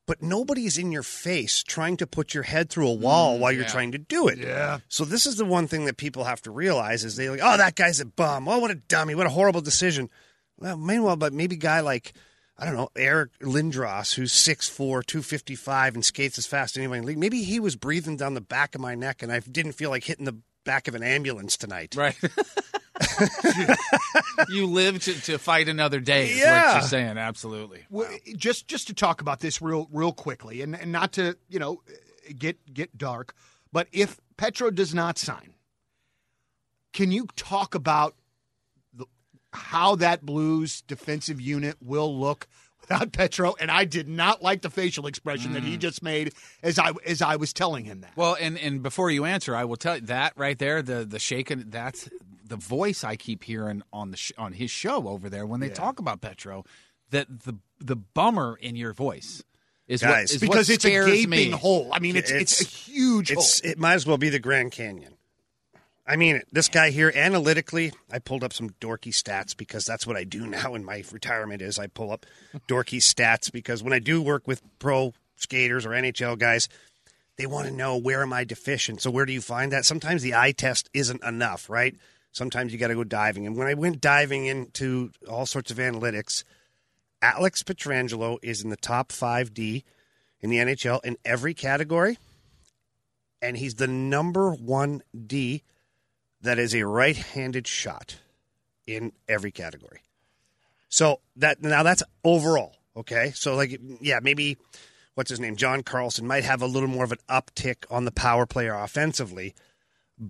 But 0.06 0.22
nobody's 0.22 0.78
in 0.78 0.92
your 0.92 1.04
face 1.04 1.64
trying 1.64 1.98
to 1.98 2.06
put 2.08 2.34
your 2.34 2.44
head 2.44 2.70
through 2.70 2.90
a 2.90 2.94
wall 2.94 3.38
mm, 3.38 3.40
while 3.40 3.52
you're 3.52 3.64
yeah. 3.64 3.70
trying 3.70 3.94
to 3.94 3.98
do 3.98 4.28
it. 4.28 4.38
Yeah. 4.38 4.80
So 4.88 5.06
this 5.06 5.26
is 5.26 5.38
the 5.38 5.46
one 5.46 5.68
thing 5.68 5.86
that 5.86 5.98
people 5.98 6.26
have 6.26 6.42
to 6.44 6.52
realize 6.52 7.04
is 7.04 7.16
they 7.16 7.30
like, 7.30 7.40
oh, 7.42 7.58
that 7.58 7.76
guy's 7.76 8.00
a 8.02 8.06
bum. 8.06 8.48
Oh, 8.48 8.60
what 8.60 8.70
a 8.70 8.76
dummy. 8.76 9.16
What 9.16 9.26
a 9.26 9.32
horrible 9.32 9.62
decision. 9.62 10.10
Well, 10.58 10.78
meanwhile, 10.78 11.16
but 11.16 11.34
maybe 11.34 11.56
guy 11.56 11.80
like 11.80 12.14
I 12.58 12.66
don't 12.66 12.76
know 12.76 12.90
Eric 12.96 13.32
Lindros, 13.40 14.14
who's 14.14 14.32
6'4", 14.34 15.06
255, 15.06 15.96
and 15.96 16.06
skates 16.06 16.38
as 16.38 16.46
fast 16.46 16.76
as 16.76 16.82
anyone 16.82 17.00
in 17.00 17.04
the 17.04 17.08
league. 17.08 17.18
Maybe 17.18 17.44
he 17.44 17.60
was 17.60 17.76
breathing 17.76 18.18
down 18.18 18.36
the 18.36 18.42
back 18.42 18.76
of 18.76 18.82
my 18.82 18.96
neck, 18.96 19.24
and 19.24 19.32
I 19.32 19.40
didn't 19.40 19.72
feel 19.72 19.90
like 19.90 20.04
hitting 20.04 20.26
the 20.26 20.38
back 20.64 20.88
of 20.88 20.96
an 20.96 21.04
ambulance 21.04 21.58
tonight. 21.58 21.96
Right. 21.96 22.16
you 24.50 24.68
live 24.68 25.02
to, 25.04 25.14
to 25.22 25.38
fight 25.38 25.68
another 25.68 26.00
day. 26.00 26.30
Is 26.32 26.40
Yeah. 26.40 26.68
what 26.68 26.74
you're 26.82 26.88
saying. 26.90 27.18
Absolutely. 27.18 27.86
Well, 27.90 28.10
just 28.36 28.68
just 28.68 28.88
to 28.88 28.94
talk 28.94 29.22
about 29.22 29.40
this 29.40 29.62
real 29.62 29.88
real 29.92 30.14
quickly, 30.14 30.62
and, 30.62 30.76
and 30.76 30.92
not 30.92 31.14
to 31.14 31.38
you 31.50 31.60
know 31.60 31.82
get 32.38 32.74
get 32.74 32.98
dark, 32.98 33.34
but 33.72 33.88
if 33.92 34.20
Petro 34.38 34.70
does 34.70 34.94
not 34.94 35.18
sign, 35.18 35.54
can 36.94 37.12
you 37.12 37.28
talk 37.36 37.76
about 37.76 38.16
the, 38.94 39.06
how 39.52 39.96
that 39.96 40.26
Blues 40.26 40.82
defensive 40.82 41.42
unit 41.42 41.78
will 41.82 42.18
look 42.20 42.48
without 42.82 43.12
Petro? 43.12 43.56
And 43.60 43.72
I 43.72 43.86
did 43.86 44.08
not 44.08 44.44
like 44.44 44.62
the 44.62 44.70
facial 44.70 45.08
expression 45.08 45.54
that 45.54 45.64
he 45.64 45.78
mm. 45.78 45.80
just 45.80 46.04
made 46.04 46.34
as 46.62 46.78
I 46.78 46.92
as 47.06 47.22
I 47.24 47.38
was 47.38 47.54
telling 47.54 47.86
him 47.86 48.02
that. 48.02 48.16
Well, 48.16 48.38
and 48.40 48.58
and 48.60 48.84
before 48.84 49.10
you 49.10 49.26
answer, 49.26 49.56
I 49.56 49.66
will 49.66 49.78
tell 49.78 49.96
you 49.96 50.02
that 50.06 50.34
right 50.36 50.58
there, 50.60 50.84
the 50.84 51.04
the 51.06 51.20
shaking. 51.20 51.66
That's 51.70 52.08
the 52.54 52.58
voice 52.58 53.04
I 53.04 53.16
keep 53.16 53.44
hearing 53.44 53.82
on 53.92 54.12
the 54.12 54.18
sh- 54.18 54.32
on 54.38 54.54
his 54.54 54.70
show 54.70 55.08
over 55.08 55.28
there 55.28 55.48
when 55.48 55.60
they 55.60 55.70
talk 55.70 55.98
about 55.98 56.22
Petro. 56.22 56.64
That 57.10 57.28
the 57.46 57.56
the 57.80 57.96
bummer 57.96 58.56
in 58.62 58.76
your 58.76 58.94
voice 58.94 59.44
is 59.88 60.02
Guys, 60.02 60.12
what 60.12 60.36
is 60.36 60.38
because 60.42 60.70
what 60.70 60.76
it's 60.76 60.86
a 60.86 60.90
gaping 60.90 61.30
me. 61.30 61.50
hole. 61.50 61.90
I 61.92 61.98
mean, 62.00 62.16
it's 62.16 62.30
it's, 62.30 62.62
a 62.62 62.66
huge 62.66 63.32
It's 63.32 63.60
hole. 63.62 63.72
it 63.72 63.80
might 63.80 63.94
as 63.96 64.06
well 64.06 64.18
be 64.20 64.30
the 64.30 64.40
Grand 64.40 64.72
Canyon. 64.72 65.16
I 66.06 66.16
mean, 66.16 66.42
this 66.52 66.68
guy 66.70 66.90
here 66.92 67.12
analytically, 67.16 67.92
I 68.12 68.20
pulled 68.20 68.44
up 68.44 68.52
some 68.54 68.70
dorky 68.82 69.14
stats 69.14 69.56
because 69.58 69.86
that's 69.86 70.06
what 70.06 70.16
I 70.18 70.24
do 70.26 70.46
now 70.48 70.76
in 70.76 70.84
my 70.86 71.04
retirement 71.12 71.62
is 71.62 71.80
I 71.80 71.88
pull 71.88 72.12
up 72.12 72.26
dorky 72.68 72.98
stats 73.00 73.52
because 73.52 73.82
when 73.82 73.94
I 73.94 74.00
do 74.00 74.22
work 74.22 74.48
with 74.48 74.62
pro 74.80 75.14
skaters 75.38 75.86
or 75.86 75.90
NHL 75.90 76.38
guys, 76.38 76.70
they 77.38 77.46
want 77.46 77.68
to 77.68 77.74
know 77.74 77.98
where 77.98 78.22
am 78.22 78.32
I 78.34 78.44
deficient. 78.44 79.02
So 79.02 79.10
where 79.12 79.26
do 79.26 79.34
you 79.34 79.42
find 79.42 79.72
that? 79.72 79.86
Sometimes 79.86 80.22
the 80.22 80.36
eye 80.36 80.52
test 80.52 80.90
isn't 80.94 81.24
enough, 81.24 81.70
right? 81.70 81.96
Sometimes 82.34 82.74
you 82.74 82.80
got 82.80 82.90
to 82.90 82.96
go 82.96 83.06
diving. 83.06 83.48
And 83.48 83.56
when 83.56 83.68
I 83.68 83.74
went 83.74 84.02
diving 84.02 84.48
into 84.48 85.12
all 85.30 85.46
sorts 85.46 85.72
of 85.72 85.78
analytics, 85.78 86.44
Alex 87.22 87.64
Pietrangelo 87.64 88.38
is 88.42 88.62
in 88.62 88.70
the 88.70 88.76
top 88.76 89.14
5D 89.14 89.84
in 90.42 90.50
the 90.50 90.58
NHL 90.58 91.00
in 91.06 91.18
every 91.24 91.54
category 91.54 92.18
and 93.44 93.58
he's 93.58 93.76
the 93.76 93.88
number 93.88 94.52
one 94.52 95.04
D 95.28 95.64
that 96.42 96.58
is 96.58 96.74
a 96.74 96.84
right-handed 96.84 97.68
shot 97.68 98.18
in 98.88 99.12
every 99.28 99.52
category. 99.52 100.02
So 100.90 101.20
that 101.36 101.62
now 101.62 101.84
that's 101.84 102.04
overall 102.24 102.76
okay. 102.96 103.32
So 103.36 103.56
like 103.56 103.80
yeah, 104.00 104.20
maybe 104.24 104.58
what's 105.16 105.30
his 105.30 105.40
name, 105.40 105.56
John 105.56 105.84
Carlson 105.84 106.26
might 106.26 106.46
have 106.46 106.62
a 106.62 106.68
little 106.68 106.90
more 106.90 107.04
of 107.04 107.12
an 107.12 107.20
uptick 107.30 107.86
on 107.92 108.06
the 108.06 108.12
power 108.12 108.46
player 108.46 108.74
offensively, 108.74 109.54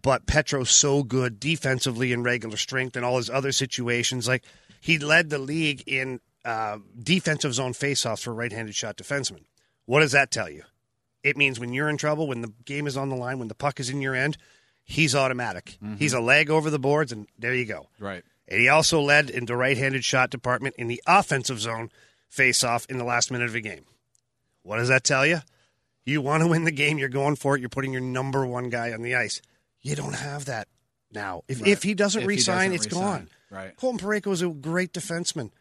but 0.02 0.26
Petro's 0.26 0.72
so 0.72 1.04
good 1.04 1.40
defensively 1.40 2.12
in 2.12 2.24
regular 2.24 2.58
strength 2.58 2.96
and 2.96 3.06
all 3.06 3.18
his 3.18 3.30
other 3.30 3.52
situations. 3.52 4.28
Like 4.28 4.44
he 4.82 4.98
led 4.98 5.30
the 5.30 5.38
league 5.38 5.84
in 5.86 6.20
uh, 6.44 6.80
defensive 6.98 7.54
zone 7.54 7.74
faceoffs 7.74 8.24
for 8.24 8.34
right-handed 8.34 8.76
shot 8.76 8.98
defensemen. 8.98 9.44
What 9.86 10.00
does 10.00 10.14
that 10.14 10.32
tell 10.32 10.50
you? 10.50 10.64
It 11.24 11.38
means 11.38 11.60
when 11.60 11.74
you're 11.74 11.90
in 11.90 11.98
trouble, 11.98 12.28
when 12.28 12.42
the 12.42 12.52
game 12.66 12.88
is 12.88 12.98
on 12.98 13.10
the 13.10 13.16
line, 13.16 13.40
when 13.40 13.48
the 13.48 13.56
puck 13.56 13.80
is 13.80 13.90
in 13.90 14.02
your 14.02 14.16
end, 14.16 14.38
he's 14.84 15.16
automatic. 15.16 15.78
He's 15.98 16.14
a 16.14 16.20
leg 16.20 16.50
over 16.50 16.70
the 16.70 16.80
boards, 16.80 17.12
and 17.14 17.28
there 17.40 17.54
you 17.54 17.66
go. 17.66 17.88
Right. 18.00 18.24
And 18.48 18.60
he 18.60 18.68
also 18.68 19.00
led 19.00 19.30
in 19.30 19.46
the 19.46 19.56
right-handed 19.56 20.04
shot 20.04 20.30
department 20.30 20.76
in 20.78 20.88
the 20.88 21.02
offensive 21.08 21.62
zone 21.62 21.92
face-off 22.28 22.86
in 22.90 22.98
the 22.98 23.06
last 23.06 23.32
minute 23.32 23.48
of 23.48 23.56
a 23.56 23.62
game. 23.62 23.86
What 24.64 24.78
does 24.78 24.90
that 24.90 25.06
tell 25.06 25.26
you? 25.26 25.40
You 26.04 26.22
want 26.22 26.44
to 26.44 26.50
win 26.50 26.66
the 26.66 26.72
game, 26.72 26.98
you're 26.98 27.08
going 27.08 27.38
for 27.38 27.56
it, 27.56 27.62
you're 27.62 27.70
putting 27.70 27.94
your 27.94 28.02
number 28.02 28.46
one 28.46 28.70
guy 28.70 28.92
on 28.92 29.02
the 29.02 29.16
ice. 29.16 29.42
You 29.84 29.96
don't 29.96 30.16
have 30.16 30.46
that 30.46 30.68
now. 31.12 31.44
If, 31.48 31.66
if 31.68 31.84
he 31.84 31.94
doesn't 31.94 32.22
If 32.24 32.30
he 32.30 32.36
resign, 32.36 32.72
doesn't 32.72 32.74
it's 32.76 32.86
re-sign. 32.88 33.02
gone. 33.02 33.30
Right. 33.52 33.76
Colton 33.78 34.00
Parayko 34.00 34.32
is 34.32 34.42
a 34.42 34.48
great 34.50 34.94
defenseman. 34.94 35.52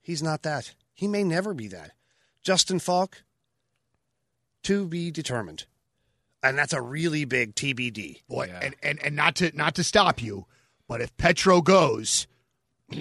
He's 0.00 0.22
not 0.22 0.42
that. 0.42 0.72
He 0.94 1.06
may 1.06 1.22
never 1.24 1.52
be 1.52 1.68
that. 1.68 1.90
Justin 2.42 2.78
Faulk, 2.78 3.22
to 4.62 4.86
be 4.86 5.10
determined. 5.10 5.66
And 6.42 6.56
that's 6.58 6.72
a 6.72 6.80
really 6.80 7.24
big 7.24 7.54
TBD. 7.54 8.22
Boy, 8.28 8.46
Yeah. 8.46 8.60
and, 8.62 8.74
and 8.82 8.98
and 9.04 9.14
not 9.16 9.36
to 9.36 9.56
not 9.56 9.74
to 9.76 9.84
stop 9.84 10.20
you, 10.22 10.46
but 10.88 11.00
if 11.00 11.16
Petro 11.16 11.60
goes, 11.62 12.26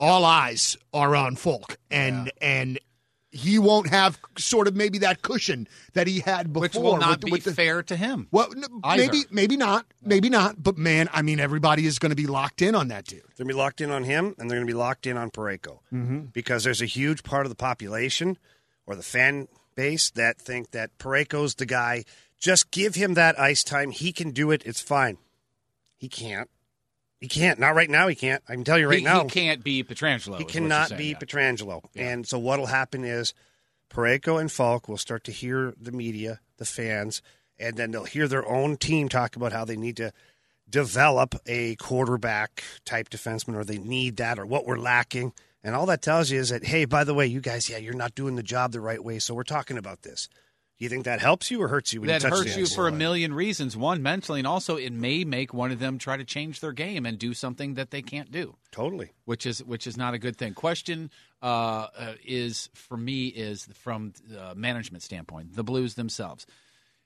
all 0.00 0.24
eyes 0.24 0.76
are 0.92 1.14
on 1.16 1.36
Faulk. 1.36 1.78
and 1.90 2.30
and 2.40 2.78
he 3.32 3.58
won't 3.58 3.88
have 3.88 4.20
sort 4.36 4.68
of 4.68 4.76
maybe 4.76 4.98
that 4.98 5.22
cushion 5.22 5.66
that 5.94 6.06
he 6.06 6.20
had 6.20 6.52
before. 6.52 6.62
Which 6.62 6.74
will 6.74 6.98
not 6.98 7.18
with, 7.18 7.20
be 7.24 7.30
with 7.32 7.44
the, 7.44 7.54
fair 7.54 7.82
to 7.82 7.96
him. 7.96 8.28
Well, 8.30 8.48
n- 8.54 8.64
Either. 8.84 9.02
maybe 9.02 9.24
maybe 9.30 9.56
not, 9.56 9.86
maybe 10.02 10.28
not. 10.28 10.62
But 10.62 10.76
man, 10.76 11.08
I 11.12 11.22
mean, 11.22 11.40
everybody 11.40 11.86
is 11.86 11.98
going 11.98 12.10
to 12.10 12.16
be 12.16 12.26
locked 12.26 12.60
in 12.62 12.74
on 12.74 12.88
that 12.88 13.06
dude. 13.06 13.22
They're 13.22 13.44
going 13.44 13.48
to 13.48 13.54
be 13.54 13.58
locked 13.58 13.80
in 13.80 13.90
on 13.90 14.04
him, 14.04 14.34
and 14.38 14.50
they're 14.50 14.58
going 14.58 14.66
to 14.66 14.72
be 14.72 14.78
locked 14.78 15.06
in 15.06 15.16
on 15.16 15.30
Parayko 15.30 15.78
mm-hmm. 15.92 16.20
because 16.32 16.62
there's 16.62 16.82
a 16.82 16.86
huge 16.86 17.22
part 17.22 17.46
of 17.46 17.50
the 17.50 17.56
population 17.56 18.36
or 18.86 18.94
the 18.94 19.02
fan 19.02 19.48
base 19.74 20.10
that 20.10 20.38
think 20.38 20.72
that 20.72 20.96
Parayko's 20.98 21.54
the 21.54 21.66
guy. 21.66 22.04
Just 22.38 22.70
give 22.70 22.96
him 22.96 23.14
that 23.14 23.38
ice 23.40 23.64
time. 23.64 23.92
He 23.92 24.12
can 24.12 24.32
do 24.32 24.50
it. 24.50 24.62
It's 24.66 24.80
fine. 24.80 25.16
He 25.96 26.08
can't. 26.08 26.50
He 27.22 27.28
can't. 27.28 27.60
Not 27.60 27.76
right 27.76 27.88
now. 27.88 28.08
He 28.08 28.16
can't. 28.16 28.42
I 28.48 28.54
can 28.54 28.64
tell 28.64 28.80
you 28.80 28.88
right 28.88 28.98
he, 28.98 29.04
now. 29.04 29.22
he 29.22 29.28
can't 29.28 29.62
be 29.62 29.84
Pietrangelo. 29.84 30.38
He 30.38 30.44
cannot 30.44 30.96
be 30.96 31.10
yeah. 31.10 31.18
Pietrangelo. 31.18 31.84
And 31.94 32.26
so 32.26 32.36
what'll 32.36 32.66
happen 32.66 33.04
is 33.04 33.32
Parayko 33.88 34.40
and 34.40 34.50
Faulk 34.50 34.88
will 34.88 34.96
start 34.96 35.22
to 35.24 35.30
hear 35.30 35.72
the 35.80 35.92
media, 35.92 36.40
the 36.56 36.64
fans, 36.64 37.22
and 37.60 37.76
then 37.76 37.92
they'll 37.92 38.06
hear 38.06 38.26
their 38.26 38.44
own 38.48 38.76
team 38.76 39.08
talk 39.08 39.36
about 39.36 39.52
how 39.52 39.64
they 39.64 39.76
need 39.76 39.98
to 39.98 40.12
develop 40.68 41.36
a 41.46 41.76
quarterback 41.76 42.64
type 42.84 43.08
defenseman 43.08 43.54
or 43.54 43.62
they 43.62 43.78
need 43.78 44.16
that 44.16 44.40
or 44.40 44.44
what 44.44 44.66
we're 44.66 44.76
lacking. 44.76 45.32
And 45.62 45.76
all 45.76 45.86
that 45.86 46.02
tells 46.02 46.28
you 46.28 46.40
is 46.40 46.48
that, 46.48 46.64
hey, 46.64 46.86
by 46.86 47.04
the 47.04 47.14
way, 47.14 47.28
you 47.28 47.40
guys, 47.40 47.70
yeah, 47.70 47.76
you're 47.76 47.94
not 47.94 48.16
doing 48.16 48.34
the 48.34 48.42
job 48.42 48.72
the 48.72 48.80
right 48.80 49.02
way, 49.02 49.20
so 49.20 49.32
we're 49.32 49.44
talking 49.44 49.78
about 49.78 50.02
this. 50.02 50.28
Do 50.82 50.86
you 50.86 50.90
think 50.90 51.04
that 51.04 51.20
helps 51.20 51.48
you 51.48 51.62
or 51.62 51.68
hurts 51.68 51.92
you 51.92 52.00
when 52.00 52.08
that 52.08 52.24
you 52.24 52.28
touch 52.28 52.38
hurts 52.40 52.56
you 52.56 52.66
for 52.66 52.88
a 52.88 52.92
million 52.92 53.32
reasons. 53.32 53.76
One, 53.76 54.02
mentally, 54.02 54.40
and 54.40 54.48
also 54.48 54.74
it 54.74 54.92
may 54.92 55.22
make 55.22 55.54
one 55.54 55.70
of 55.70 55.78
them 55.78 55.96
try 55.96 56.16
to 56.16 56.24
change 56.24 56.58
their 56.58 56.72
game 56.72 57.06
and 57.06 57.20
do 57.20 57.34
something 57.34 57.74
that 57.74 57.92
they 57.92 58.02
can't 58.02 58.32
do, 58.32 58.56
Totally. 58.72 59.12
which 59.24 59.46
is 59.46 59.62
which 59.62 59.86
is 59.86 59.96
not 59.96 60.12
a 60.12 60.18
good 60.18 60.36
thing. 60.36 60.54
Question 60.54 61.12
uh, 61.40 61.86
uh, 61.96 62.14
is 62.24 62.68
for 62.74 62.96
me 62.96 63.28
is 63.28 63.68
from 63.74 64.12
the 64.28 64.56
management 64.56 65.04
standpoint, 65.04 65.54
the 65.54 65.62
Blues 65.62 65.94
themselves. 65.94 66.46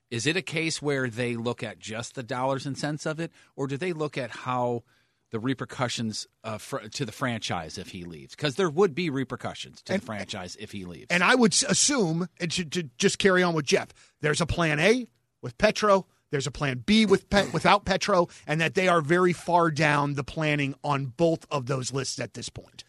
Is 0.09 0.25
it 0.25 0.35
a 0.35 0.41
case 0.41 0.81
where 0.81 1.07
they 1.07 1.35
look 1.35 1.61
at 1.61 1.77
just 1.77 2.15
the 2.15 2.23
dollars 2.23 2.65
and 2.65 2.75
cents 2.75 3.05
of 3.05 3.19
it, 3.19 3.31
or 3.55 3.67
do 3.67 3.77
they 3.77 3.93
look 3.93 4.17
at 4.17 4.31
how 4.31 4.85
the 5.31 5.39
repercussions 5.39 6.27
uh, 6.43 6.57
fr- 6.57 6.87
to 6.93 7.05
the 7.05 7.11
franchise 7.11 7.77
if 7.77 7.89
he 7.89 8.03
leaves? 8.05 8.35
Because 8.35 8.55
there 8.55 8.69
would 8.69 8.95
be 8.95 9.09
repercussions 9.09 9.81
to 9.83 9.93
the 9.93 9.99
franchise 9.99 10.55
if 10.59 10.71
he 10.71 10.85
leaves. 10.85 11.07
And 11.09 11.23
I 11.23 11.35
would 11.35 11.53
assume, 11.67 12.29
and 12.39 12.51
to, 12.51 12.65
to 12.65 12.83
just 12.97 13.19
carry 13.19 13.43
on 13.43 13.53
with 13.53 13.65
Jeff, 13.65 13.89
there's 14.21 14.41
a 14.41 14.45
plan 14.45 14.79
A 14.79 15.07
with 15.41 15.57
Petro, 15.57 16.05
there's 16.31 16.47
a 16.47 16.51
plan 16.51 16.83
B 16.85 17.05
with 17.05 17.29
Pet, 17.29 17.53
without 17.53 17.85
Petro, 17.85 18.27
and 18.45 18.59
that 18.59 18.73
they 18.73 18.87
are 18.87 19.01
very 19.01 19.33
far 19.33 19.71
down 19.71 20.15
the 20.15 20.23
planning 20.23 20.75
on 20.83 21.05
both 21.05 21.45
of 21.49 21.67
those 21.67 21.93
lists 21.93 22.19
at 22.19 22.33
this 22.33 22.49
point. 22.49 22.83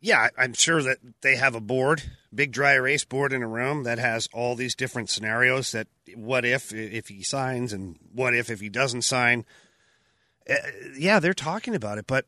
Yeah, 0.00 0.28
I'm 0.38 0.54
sure 0.54 0.82
that 0.82 0.98
they 1.20 1.36
have 1.36 1.54
a 1.54 1.60
board, 1.60 2.02
big 2.34 2.52
dry 2.52 2.72
erase 2.72 3.04
board 3.04 3.34
in 3.34 3.42
a 3.42 3.48
room 3.48 3.82
that 3.82 3.98
has 3.98 4.28
all 4.32 4.54
these 4.54 4.74
different 4.74 5.10
scenarios. 5.10 5.72
That 5.72 5.88
what 6.14 6.46
if 6.46 6.72
if 6.72 7.08
he 7.08 7.22
signs 7.22 7.74
and 7.74 7.98
what 8.12 8.34
if 8.34 8.50
if 8.50 8.60
he 8.60 8.70
doesn't 8.70 9.02
sign. 9.02 9.44
Uh, 10.50 10.56
yeah, 10.96 11.20
they're 11.20 11.34
talking 11.34 11.74
about 11.74 11.98
it, 11.98 12.06
but 12.06 12.26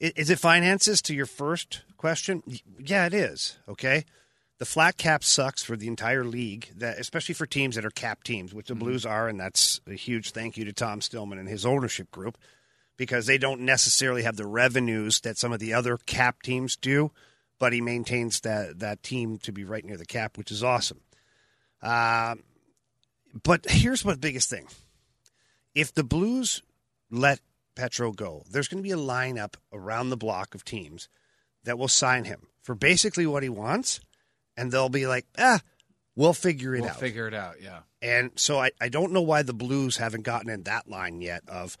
is 0.00 0.30
it 0.30 0.38
finances? 0.38 1.00
To 1.02 1.14
your 1.14 1.26
first 1.26 1.82
question, 1.96 2.42
yeah, 2.78 3.06
it 3.06 3.14
is. 3.14 3.58
Okay, 3.68 4.04
the 4.58 4.64
flat 4.64 4.96
cap 4.96 5.22
sucks 5.22 5.62
for 5.62 5.76
the 5.76 5.88
entire 5.88 6.24
league, 6.24 6.70
that 6.76 6.98
especially 6.98 7.34
for 7.34 7.46
teams 7.46 7.76
that 7.76 7.84
are 7.84 7.90
cap 7.90 8.24
teams, 8.24 8.52
which 8.54 8.68
the 8.68 8.74
Blues 8.74 9.06
are, 9.06 9.28
and 9.28 9.38
that's 9.38 9.80
a 9.86 9.94
huge 9.94 10.32
thank 10.32 10.56
you 10.56 10.64
to 10.64 10.72
Tom 10.72 11.00
Stillman 11.00 11.38
and 11.38 11.48
his 11.48 11.66
ownership 11.66 12.10
group 12.10 12.38
because 12.96 13.26
they 13.26 13.38
don't 13.38 13.60
necessarily 13.60 14.22
have 14.22 14.36
the 14.36 14.46
revenues 14.46 15.20
that 15.20 15.38
some 15.38 15.52
of 15.52 15.58
the 15.58 15.74
other 15.74 15.96
cap 16.06 16.42
teams 16.42 16.76
do, 16.76 17.10
but 17.58 17.72
he 17.72 17.80
maintains 17.80 18.40
that 18.40 18.78
that 18.80 19.02
team 19.02 19.38
to 19.38 19.52
be 19.52 19.64
right 19.64 19.84
near 19.84 19.96
the 19.96 20.06
cap, 20.06 20.38
which 20.38 20.50
is 20.50 20.62
awesome. 20.62 21.00
Uh, 21.82 22.36
but 23.42 23.66
here's 23.68 24.04
what 24.04 24.12
the 24.14 24.18
biggest 24.28 24.48
thing: 24.48 24.66
if 25.74 25.92
the 25.92 26.04
Blues 26.04 26.62
let 27.14 27.40
Petro 27.74 28.12
go, 28.12 28.44
there's 28.50 28.68
going 28.68 28.82
to 28.82 28.86
be 28.86 28.92
a 28.92 28.96
lineup 28.96 29.54
around 29.72 30.10
the 30.10 30.16
block 30.16 30.54
of 30.54 30.64
teams 30.64 31.08
that 31.64 31.78
will 31.78 31.88
sign 31.88 32.24
him 32.24 32.48
for 32.62 32.74
basically 32.74 33.26
what 33.26 33.42
he 33.42 33.48
wants, 33.48 34.00
and 34.56 34.70
they'll 34.70 34.88
be 34.88 35.06
like, 35.06 35.26
ah, 35.38 35.60
we'll 36.16 36.32
figure 36.32 36.74
it 36.74 36.82
we'll 36.82 36.90
out. 36.90 37.00
figure 37.00 37.26
it 37.28 37.34
out. 37.34 37.56
Yeah. 37.62 37.80
And 38.02 38.32
so 38.36 38.58
I, 38.60 38.70
I 38.80 38.88
don't 38.88 39.12
know 39.12 39.22
why 39.22 39.42
the 39.42 39.54
Blues 39.54 39.96
haven't 39.96 40.22
gotten 40.22 40.50
in 40.50 40.64
that 40.64 40.88
line 40.88 41.20
yet 41.20 41.42
of, 41.48 41.76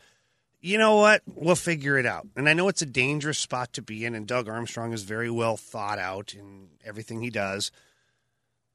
you 0.60 0.78
know 0.78 0.96
what? 0.96 1.22
We'll 1.26 1.56
figure 1.56 1.98
it 1.98 2.06
out. 2.06 2.26
And 2.36 2.48
I 2.48 2.54
know 2.54 2.68
it's 2.68 2.80
a 2.80 2.86
dangerous 2.86 3.38
spot 3.38 3.74
to 3.74 3.82
be 3.82 4.06
in, 4.06 4.14
and 4.14 4.26
Doug 4.26 4.48
Armstrong 4.48 4.92
is 4.92 5.02
very 5.02 5.30
well 5.30 5.56
thought 5.56 5.98
out 5.98 6.32
in 6.32 6.68
everything 6.84 7.20
he 7.20 7.30
does. 7.30 7.70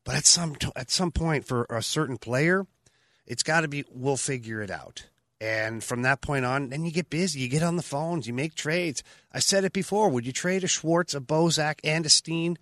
But 0.06 0.16
at 0.16 0.26
some 0.26 0.56
at 0.76 0.92
some 0.92 1.12
point, 1.12 1.46
for 1.46 1.66
a 1.70 1.82
certain 1.82 2.18
player, 2.18 2.66
it's 3.26 3.44
got 3.44 3.62
to 3.62 3.68
be 3.68 3.86
we'll 3.92 4.18
figure 4.18 4.62
it 4.62 4.72
out. 4.72 5.06
And 5.42 5.84
from 5.84 6.02
that 6.02 6.22
point 6.22 6.44
on, 6.44 6.70
then 6.70 6.84
you 6.84 6.92
get 6.92 7.10
busy. 7.10 7.40
You 7.40 7.48
get 7.48 7.64
on 7.64 7.78
the 7.78 7.84
phones. 7.84 8.28
You 8.28 8.34
make 8.34 8.56
trades. 8.56 9.04
I 9.32 9.40
said 9.40 9.64
it 9.64 9.72
before. 9.72 10.10
Would 10.10 10.26
you 10.26 10.34
trade 10.34 10.64
a 10.64 10.68
Schwartz, 10.68 11.14
a 11.14 11.22
Bozak, 11.22 11.80
and 11.84 12.06
a 12.06 12.10
Steen 12.10 12.58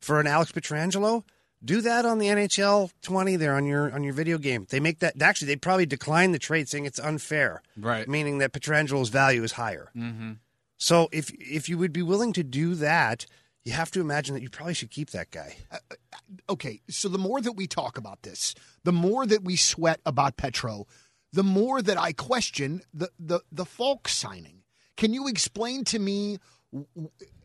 for 0.00 0.18
an 0.18 0.26
Alex 0.26 0.52
Pietrangelo? 0.52 1.24
Do 1.64 1.80
that 1.82 2.04
on 2.04 2.18
the 2.18 2.26
NHL 2.26 2.90
20 3.02 3.36
there 3.36 3.54
on 3.54 3.66
your 3.66 3.92
on 3.92 4.02
your 4.02 4.14
video 4.14 4.38
game. 4.38 4.66
They 4.68 4.80
make 4.80 4.98
that. 5.00 5.20
Actually, 5.20 5.48
they 5.48 5.56
probably 5.56 5.86
decline 5.86 6.32
the 6.32 6.38
trade, 6.38 6.68
saying 6.68 6.86
it's 6.86 6.98
unfair. 6.98 7.62
Right. 7.76 8.08
Meaning 8.08 8.38
that 8.38 8.52
Pietrangelo's 8.52 9.10
value 9.10 9.44
is 9.44 9.52
higher. 9.52 9.90
Mm-hmm. 9.94 10.32
So 10.78 11.08
if 11.12 11.30
if 11.38 11.68
you 11.68 11.78
would 11.78 11.92
be 11.92 12.02
willing 12.02 12.32
to 12.32 12.42
do 12.42 12.74
that, 12.76 13.26
you 13.64 13.72
have 13.72 13.90
to 13.92 14.00
imagine 14.00 14.34
that 14.34 14.42
you 14.42 14.50
probably 14.50 14.74
should 14.74 14.90
keep 14.90 15.10
that 15.10 15.30
guy. 15.30 15.56
okay, 16.48 16.80
so 16.88 17.08
the 17.08 17.18
more 17.18 17.40
that 17.40 17.52
we 17.52 17.66
talk 17.66 17.96
about 17.96 18.22
this, 18.22 18.54
the 18.82 18.92
more 18.92 19.24
that 19.26 19.44
we 19.44 19.54
sweat 19.54 20.00
about 20.04 20.36
Petro, 20.36 20.86
the 21.32 21.42
more 21.42 21.82
that 21.82 21.98
I 21.98 22.12
question 22.12 22.82
the 22.92 23.10
the 23.18 23.40
the 23.50 23.64
Faulk 23.64 24.08
signing. 24.08 24.62
Can 24.96 25.12
you 25.14 25.28
explain 25.28 25.84
to 25.84 25.98
me? 25.98 26.38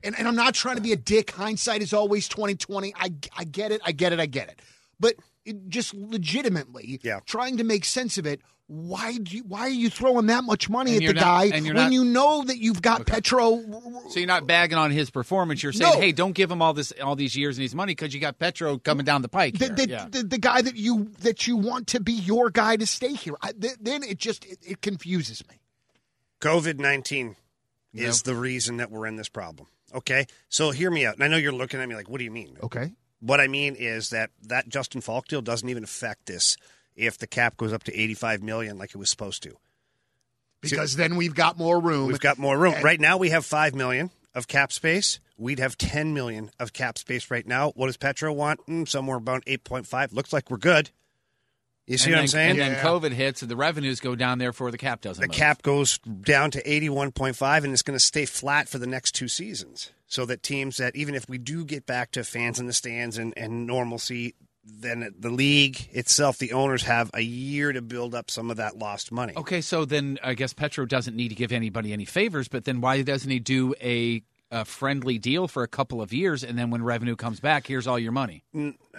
And, 0.04 0.17
and 0.17 0.28
I'm 0.28 0.36
not 0.36 0.54
trying 0.54 0.78
to 0.78 0.82
be 0.82 0.93
a 0.93 0.97
dick. 0.97 1.32
Hindsight 1.32 1.82
is 1.82 1.93
always 1.93 2.28
2020. 2.30 2.93
I 2.95 3.13
I 3.38 3.43
get 3.43 3.71
it. 3.71 3.82
I 3.86 3.91
get 3.91 4.13
it. 4.13 4.19
I 4.19 4.26
get 4.26 4.50
it. 4.50 4.62
But 5.00 5.15
it, 5.45 5.69
just 5.69 5.93
legitimately, 5.93 7.00
Yeah. 7.04 7.19
trying 7.26 7.58
to 7.58 7.63
make 7.63 7.86
sense 7.86 8.17
of 8.17 8.26
it. 8.26 8.41
Why 8.69 9.17
do 9.17 9.38
you, 9.38 9.43
why 9.43 9.62
are 9.62 9.69
you 9.69 9.89
throwing 9.89 10.25
that 10.25 10.43
much 10.43 10.69
money 10.69 10.97
And 10.97 11.03
at 11.06 11.08
the 11.08 11.13
not- 11.13 11.21
guy 11.21 11.49
when 11.51 11.73
not- 11.73 11.91
you 11.93 12.03
know 12.03 12.43
that 12.43 12.58
you've 12.58 12.82
got 12.82 13.06
Petro? 13.08 13.63
So 14.10 14.19
you're 14.19 14.27
not 14.27 14.45
bagging 14.45 14.77
on 14.77 14.91
his 14.91 15.10
performance. 15.10 15.63
You're 15.63 15.71
saying, 15.71 15.93
No. 15.93 15.99
hey, 16.01 16.12
don't 16.12 16.34
give 16.34 16.51
him 16.51 16.62
all 16.62 16.73
this, 16.73 16.91
all 17.01 17.15
these 17.15 17.34
years 17.38 17.58
and 17.58 17.62
his 17.63 17.73
money 17.73 17.91
because 17.95 18.13
you 18.13 18.19
got 18.19 18.39
Petro 18.39 18.77
coming 18.77 19.06
down 19.06 19.21
the 19.21 19.30
pike. 19.30 19.58
the, 19.58 19.67
here. 19.67 19.75
the, 19.75 19.89
Yeah. 19.89 20.08
the, 20.12 20.23
the 20.23 20.38
guy 20.38 20.62
that 20.62 20.75
you 20.75 21.12
that 21.21 21.47
you 21.47 21.56
want 21.56 21.88
to 21.88 22.01
be 22.01 22.12
your 22.12 22.49
guy 22.49 22.75
to 22.75 22.86
stay 22.86 23.13
here. 23.13 23.36
I, 23.41 23.53
th- 23.53 23.77
then 23.80 24.03
it 24.03 24.17
just 24.17 24.43
it, 24.45 24.58
it 24.67 24.82
confuses 24.82 25.47
me. 25.47 25.56
COVID 26.41 26.77
19 26.77 27.36
is 27.93 28.23
the 28.23 28.36
reason 28.36 28.77
that 28.77 28.91
we're 28.91 29.08
in 29.08 29.15
this 29.15 29.30
problem. 29.30 29.67
Okay? 29.95 30.25
So 30.49 30.71
hear 30.71 30.91
me 30.91 31.06
out. 31.06 31.15
And 31.15 31.23
I 31.23 31.30
know 31.30 31.38
you're 31.38 31.53
looking 31.53 31.80
at 31.80 31.88
me 31.88 31.95
like, 31.95 32.10
what 32.10 32.17
do 32.17 32.25
you 32.25 32.32
mean? 32.32 32.58
Okay. 32.62 32.91
What 33.21 33.39
I 33.39 33.47
mean 33.47 33.75
is 33.75 34.10
that 34.12 34.30
that 34.43 34.67
Justin 34.69 34.99
Faulk 35.01 35.27
deal 35.30 35.41
doesn't 35.41 35.67
even 35.69 35.84
affect 35.86 36.25
this 36.25 36.58
if 36.97 37.17
the 37.17 37.27
cap 37.27 37.55
goes 37.57 37.71
up 37.71 37.83
to 37.86 37.97
85 37.97 38.43
million 38.43 38.77
like 38.77 38.89
it 38.89 38.97
was 38.97 39.10
supposed 39.10 39.43
to. 39.43 39.55
Because 40.62 40.95
then 40.95 41.15
we've 41.15 41.36
got 41.36 41.57
more 41.57 41.79
room. 41.79 42.07
We've 42.07 42.19
got 42.19 42.38
more 42.38 42.57
room. 42.57 42.75
Right 42.83 42.99
now 42.99 43.17
we 43.17 43.29
have 43.29 43.45
5 43.45 43.75
million 43.75 44.10
of 44.33 44.47
cap 44.47 44.71
space. 44.71 45.19
We'd 45.38 45.60
have 45.60 45.77
10 45.77 46.13
million 46.13 46.49
of 46.60 46.73
cap 46.73 46.97
space 46.97 47.29
right 47.29 47.45
now. 47.45 47.71
What 47.75 47.86
does 47.88 47.97
Petro 47.97 48.33
want? 48.33 48.65
Mm, 48.65 48.88
somewhere 48.88 49.17
about 49.17 49.45
8.5. 49.45 50.13
Looks 50.13 50.33
like 50.33 50.49
we're 50.49 50.57
good. 50.57 50.89
You 51.86 51.97
see 51.97 52.05
and 52.12 52.13
what 52.13 52.15
then, 52.17 52.21
I'm 52.23 52.27
saying? 52.27 52.49
And 52.51 52.60
then 52.60 52.71
Yeah. 52.73 52.83
COVID 52.83 53.12
hits, 53.13 53.41
and 53.43 53.49
the 53.49 53.55
revenues 53.55 53.99
go 54.01 54.13
down. 54.15 54.39
Therefore, 54.39 54.71
the 54.71 54.77
cap 54.77 54.99
doesn't. 55.01 55.21
the 55.21 55.27
move. 55.27 55.36
cap 55.38 55.62
goes 55.62 55.99
down 55.99 56.51
to 56.51 56.62
81.5 56.63 57.63
and 57.63 57.71
it's 57.71 57.81
going 57.83 57.97
to 57.97 58.03
stay 58.03 58.25
flat 58.25 58.67
for 58.67 58.77
the 58.77 58.88
next 58.88 59.13
two 59.13 59.27
seasons 59.29 59.91
so 60.07 60.25
that 60.25 60.43
teams 60.43 60.77
that 60.77 60.95
even 60.95 61.15
if 61.15 61.29
we 61.29 61.38
do 61.38 61.63
get 61.63 61.86
back 61.86 62.12
to 62.12 62.23
fans 62.23 62.60
in 62.60 62.65
the 62.65 62.73
stands 62.73 63.17
and, 63.17 63.33
and 63.38 63.67
normalcy 63.67 64.33
then 64.67 65.13
the 65.17 65.30
league 65.30 65.89
itself 65.91 66.38
the 66.38 66.51
owners 66.53 66.84
have 66.84 67.10
a 67.13 67.21
year 67.21 67.71
to 67.71 67.82
build 67.82 68.13
up 68.13 68.30
some 68.30 68.51
of 68.51 68.58
that 68.58 68.77
lost 68.77 69.12
money. 69.12 69.34
Okay, 69.36 69.62
so 69.62 69.86
then 69.86 70.19
I 70.23 70.34
guess 70.34 70.53
Petro 70.53 70.86
doesn't 70.86 71.15
need 71.15 71.30
to 71.30 71.36
give 71.36 71.51
anybody 71.51 71.93
any 71.93 72.06
favors, 72.06 72.47
but 72.47 72.65
then 72.65 72.82
why 72.82 73.01
doesn't 73.01 73.30
he 73.30 73.39
do 73.39 73.73
a, 73.82 74.21
a 74.51 74.63
friendly 74.65 75.17
deal 75.17 75.47
for 75.47 75.63
a 75.63 75.67
couple 75.67 76.01
of 76.01 76.13
years, 76.13 76.43
and 76.43 76.57
then 76.57 76.69
when 76.71 76.81
revenue 76.83 77.15
comes 77.15 77.39
back, 77.39 77.67
here's 77.67 77.86
all 77.88 77.99
your 77.99 78.12
money? 78.12 78.43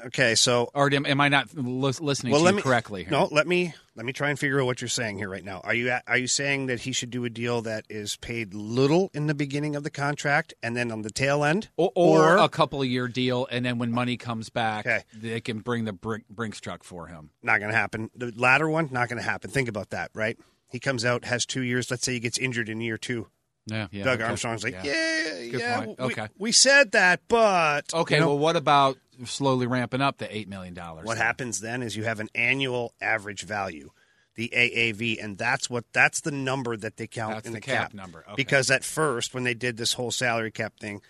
okay 0.07 0.35
so 0.35 0.71
Or 0.75 0.93
am, 0.93 1.07
am 1.07 1.21
I 1.21 1.29
not 1.29 1.53
lis- 1.57 2.01
listening 2.01 2.31
well 2.33 2.41
to 2.41 2.45
let 2.45 2.55
me 2.55 2.63
correctly? 2.63 3.03
Here? 3.05 3.11
no 3.11 3.29
let 3.33 3.47
me 3.49 3.75
let 3.97 4.07
me 4.07 4.13
try 4.13 4.31
and 4.31 4.39
figure 4.39 4.61
out 4.61 4.67
what 4.67 4.81
you're 4.81 4.89
saying 4.89 5.19
here 5.19 5.29
right 5.29 5.43
now 5.45 5.61
are 5.65 5.75
you 5.75 5.93
are 6.07 6.17
you 6.17 6.29
saying 6.29 6.67
that 6.67 6.81
he 6.83 6.93
should 6.93 7.11
do 7.11 7.25
a 7.25 7.31
deal 7.31 7.63
that 7.63 7.85
is 7.89 8.17
paid 8.17 8.55
little 8.55 9.11
in 9.13 9.27
the 9.27 9.35
beginning 9.35 9.75
of 9.75 9.83
the 9.83 9.91
contract 9.91 10.55
and 10.63 10.77
then 10.77 10.93
on 10.93 11.03
the 11.03 11.11
tail 11.11 11.43
end 11.43 11.69
Or, 11.77 11.91
or 11.97 12.37
a 12.37 12.49
couple 12.49 12.85
year 12.85 13.09
deal, 13.09 13.49
and 13.51 13.65
then 13.65 13.79
when 13.79 13.91
money 13.91 14.17
comes 14.17 14.51
back, 14.51 14.87
Okay. 14.87 15.03
they 15.15 15.41
can 15.41 15.59
bring 15.61 15.85
the 15.85 15.93
Brink, 15.93 16.29
Brinks 16.31 16.61
truck 16.61 16.85
for 16.85 17.09
him. 17.09 17.31
Not 17.43 17.59
going 17.59 17.71
to 17.73 17.77
happen. 17.77 18.11
The 18.15 18.33
latter 18.37 18.69
one, 18.69 18.89
not 18.93 19.09
going 19.09 19.21
to 19.21 19.29
happen. 19.29 19.51
Think 19.51 19.69
about 19.69 19.91
that, 19.91 20.11
right? 20.15 20.39
He 20.71 20.79
comes 20.79 21.05
out, 21.05 21.25
has 21.25 21.45
two 21.47 21.63
years. 21.63 21.91
Let's 21.91 22.05
say 22.05 22.13
he 22.13 22.21
gets 22.21 22.39
injured 22.39 22.69
in 22.69 22.81
year 22.81 22.99
two. 22.99 23.29
Yeah, 23.69 23.87
yeah. 23.91 24.05
Doug 24.05 24.21
okay. 24.21 24.29
Armstrong's 24.29 24.65
like, 24.65 24.75
yeah, 24.75 24.83
Good 24.83 25.61
yeah, 25.61 25.77
point. 25.85 25.99
we- 25.99 26.05
Okay. 26.07 26.29
We, 26.39 26.53
said 26.53 26.93
that, 26.93 27.21
but 27.29 27.93
Okay, 27.95 28.17
you 28.17 28.21
know, 28.21 28.29
well, 28.29 28.39
what 28.39 28.57
about 28.57 28.99
slowly 29.25 29.67
ramping 29.67 30.01
up 30.01 30.19
the 30.19 30.35
eight 30.37 30.49
million 30.49 30.75
dollars? 30.75 31.05
what 31.07 31.17
happens 31.19 31.61
then 31.61 31.83
is 31.83 31.97
you 31.97 32.05
have 32.05 32.21
an 32.21 32.29
annual 32.35 32.95
average 33.01 33.43
value, 33.43 33.91
the 34.35 34.51
AAV, 34.55 35.23
and 35.23 35.37
that's 35.39 35.69
what 35.69 35.85
that's 35.93 36.21
the 36.21 36.31
number 36.31 36.77
that 36.77 36.97
they 36.97 37.07
count 37.07 37.35
That's 37.35 37.47
in 37.47 37.53
the 37.55 37.61
the, 37.61 37.67
cap 37.67 37.95
number. 37.95 38.21
Okay. 38.27 38.35
Because 38.37 38.71
at 38.71 38.85
first, 38.85 39.35
when 39.35 39.45
they 39.45 39.55
did 39.55 39.77
this 39.77 39.95
whole 39.95 40.11
salary 40.13 40.51
cap 40.53 40.75
thing, 40.79 41.01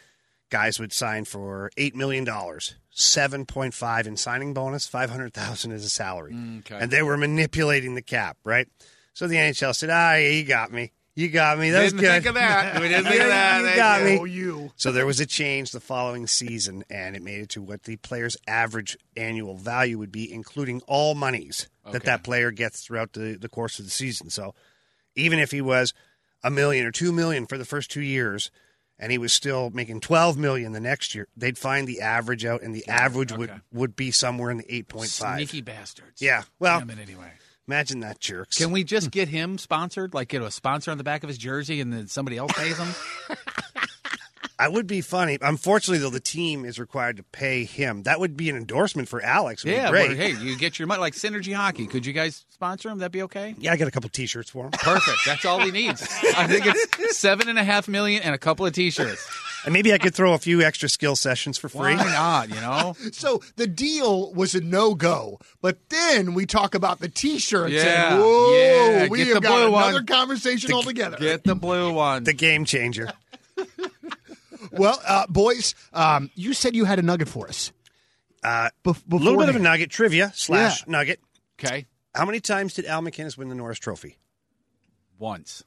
guys 0.50 0.80
would 0.80 0.92
sign 0.94 1.26
for 1.26 1.70
eight 1.76 1.94
million 1.94 2.24
dollars, 2.24 2.74
seven 2.90 3.44
point 3.44 3.74
five 3.74 4.06
in 4.06 4.16
signing 4.16 4.54
bonus, 4.54 4.86
five 4.86 5.10
hundred 5.10 5.34
thousand 5.34 5.72
as 5.72 5.84
a 5.84 5.90
salary, 5.90 6.32
Mm, 6.32 6.60
okay. 6.60 6.78
and 6.80 6.90
they 6.90 7.02
were 7.02 7.16
manipulating 7.18 7.94
the 7.94 8.02
cap, 8.02 8.38
right? 8.44 8.66
So 9.12 9.26
the 9.26 9.36
NHL 9.36 9.74
said, 9.74 9.90
"Ah, 9.90 10.16
he 10.16 10.42
got 10.44 10.72
me, 10.72 10.92
you 11.18 11.28
got 11.30 11.58
me. 11.58 11.70
That 11.70 11.82
was 11.82 11.92
Didn't 11.92 12.04
good. 12.04 12.12
think 12.12 12.26
of 12.26 12.34
that. 12.34 12.74
We 12.80 12.88
didn't 12.88 13.06
think 13.06 13.20
of 13.22 13.26
that. 13.28 13.58
you 13.58 13.64
Thank 13.66 13.76
got 13.76 14.00
you. 14.00 14.06
me. 14.06 14.18
Oh, 14.20 14.24
you. 14.24 14.72
So 14.76 14.92
there 14.92 15.04
was 15.06 15.18
a 15.18 15.26
change 15.26 15.72
the 15.72 15.80
following 15.80 16.26
season, 16.28 16.84
and 16.88 17.16
it 17.16 17.22
made 17.22 17.40
it 17.40 17.48
to 17.50 17.62
what 17.62 17.82
the 17.82 17.96
player's 17.96 18.36
average 18.46 18.96
annual 19.16 19.56
value 19.56 19.98
would 19.98 20.12
be, 20.12 20.32
including 20.32 20.80
all 20.86 21.14
monies 21.16 21.68
that 21.84 21.96
Okay. 21.96 22.06
that 22.06 22.22
player 22.22 22.50
gets 22.52 22.82
throughout 22.82 23.14
the, 23.14 23.36
the 23.40 23.48
course 23.48 23.78
of 23.80 23.84
the 23.84 23.90
season. 23.90 24.30
So 24.30 24.54
even 25.16 25.38
if 25.40 25.50
he 25.50 25.60
was 25.60 25.92
a 26.44 26.50
million 26.50 26.86
or 26.86 26.92
two 26.92 27.10
million 27.10 27.46
for 27.46 27.58
the 27.58 27.64
first 27.64 27.90
two 27.90 28.00
years, 28.02 28.50
and 28.96 29.10
he 29.10 29.18
was 29.18 29.32
still 29.32 29.70
making 29.70 30.00
twelve 30.00 30.36
million 30.38 30.70
the 30.72 30.78
next 30.80 31.14
year, 31.16 31.26
they'd 31.36 31.58
find 31.58 31.88
the 31.88 32.00
average 32.00 32.44
out, 32.44 32.62
and 32.62 32.72
the 32.74 32.86
average 32.86 33.32
would 33.32 33.50
okay. 33.50 33.60
would 33.72 33.96
be 33.96 34.12
somewhere 34.12 34.50
in 34.52 34.58
the 34.58 34.72
eight 34.72 34.86
point 34.86 35.10
five. 35.10 35.38
Sneaky 35.38 35.62
bastards. 35.62 36.22
Yeah, 36.22 36.44
well- 36.60 36.78
Damn 36.78 36.90
it 36.90 36.98
anyway. 37.00 37.32
Imagine 37.68 38.00
that, 38.00 38.18
jerks. 38.18 38.56
Can 38.56 38.72
we 38.72 38.82
just 38.82 39.10
get 39.12 39.28
him 39.28 39.58
sponsored? 39.58 40.14
Like 40.14 40.28
get 40.28 40.42
a 40.42 40.50
sponsor 40.50 40.90
on 40.90 40.98
the 40.98 41.04
back 41.04 41.22
of 41.22 41.28
his 41.28 41.38
jersey, 41.38 41.80
and 41.80 41.92
then 41.92 42.08
somebody 42.08 42.38
else 42.38 42.52
pays 42.52 42.78
him? 42.78 42.88
I 44.60 44.68
would 44.68 44.88
be 44.88 45.02
funny. 45.02 45.38
Unfortunately, 45.40 45.98
though, 45.98 46.10
the 46.10 46.18
team 46.18 46.64
is 46.64 46.80
required 46.80 47.18
to 47.18 47.22
pay 47.22 47.64
him. 47.64 48.02
That 48.04 48.18
would 48.18 48.36
be 48.36 48.50
an 48.50 48.56
endorsement 48.56 49.08
for 49.08 49.22
Alex. 49.22 49.64
It 49.64 49.68
would 49.68 49.74
be 49.74 49.76
yeah. 49.76 49.90
great. 49.90 50.08
well, 50.08 50.16
hey, 50.16 50.32
you 50.32 50.56
get 50.56 50.78
your 50.80 50.88
money 50.88 51.00
like 51.00 51.14
Synergy 51.14 51.54
Hockey. 51.54 51.86
Could 51.86 52.04
you 52.04 52.12
guys 52.12 52.44
sponsor 52.48 52.88
him? 52.88 52.98
That'd 52.98 53.12
be 53.12 53.22
okay. 53.22 53.54
Yeah, 53.58 53.72
I 53.72 53.76
got 53.76 53.86
a 53.86 53.92
couple 53.92 54.10
T-shirts 54.10 54.50
for 54.50 54.64
him. 54.64 54.72
Perfect. 54.72 55.18
That's 55.24 55.44
all 55.44 55.60
he 55.60 55.70
needs. 55.70 56.02
I 56.36 56.48
think 56.48 56.64
it's 56.66 57.18
seven 57.18 57.48
and 57.48 57.58
a 57.58 57.64
half 57.64 57.86
million 57.86 58.22
and 58.22 58.34
a 58.34 58.38
couple 58.38 58.66
of 58.66 58.72
T-shirts. 58.72 59.24
And 59.64 59.72
maybe 59.72 59.92
I 59.92 59.98
could 59.98 60.14
throw 60.14 60.32
a 60.34 60.38
few 60.38 60.62
extra 60.62 60.88
skill 60.88 61.16
sessions 61.16 61.58
for 61.58 61.68
free. 61.68 61.96
Why 61.96 62.04
not? 62.04 62.48
You 62.48 62.56
know. 62.56 62.94
So 63.12 63.42
the 63.56 63.66
deal 63.66 64.32
was 64.34 64.54
a 64.54 64.60
no 64.60 64.94
go, 64.94 65.38
but 65.60 65.78
then 65.88 66.34
we 66.34 66.46
talk 66.46 66.74
about 66.74 67.00
the 67.00 67.08
T-shirts. 67.08 67.72
Yeah, 67.72 68.12
and 68.14 68.22
whoa, 68.22 68.52
yeah, 68.52 69.08
we 69.08 69.18
get 69.18 69.26
have 69.28 69.34
the 69.36 69.40
got 69.40 69.56
blue 69.56 69.72
one. 69.72 69.88
another 69.88 70.04
conversation 70.04 70.72
altogether. 70.72 71.16
Get 71.16 71.44
the 71.44 71.54
blue 71.54 71.92
one. 71.94 72.24
The 72.24 72.32
game 72.32 72.64
changer. 72.64 73.08
well, 74.72 75.00
uh, 75.06 75.26
boys, 75.28 75.74
um, 75.92 76.30
you 76.34 76.52
said 76.52 76.74
you 76.76 76.84
had 76.84 76.98
a 76.98 77.02
nugget 77.02 77.28
for 77.28 77.48
us. 77.48 77.72
Uh, 78.42 78.70
Bef- 78.84 79.02
a 79.10 79.16
little 79.16 79.38
bit 79.38 79.48
of 79.48 79.56
a 79.56 79.58
nugget 79.58 79.90
trivia 79.90 80.32
slash 80.34 80.80
Yeah. 80.86 80.90
nugget. 80.92 81.20
okay. 81.60 81.86
How 82.14 82.24
many 82.24 82.40
times 82.40 82.74
did 82.74 82.84
Al 82.86 83.02
MacInnis 83.02 83.36
win 83.36 83.48
the 83.48 83.54
Norris 83.54 83.78
Trophy? 83.78 84.16
Once. 85.18 85.64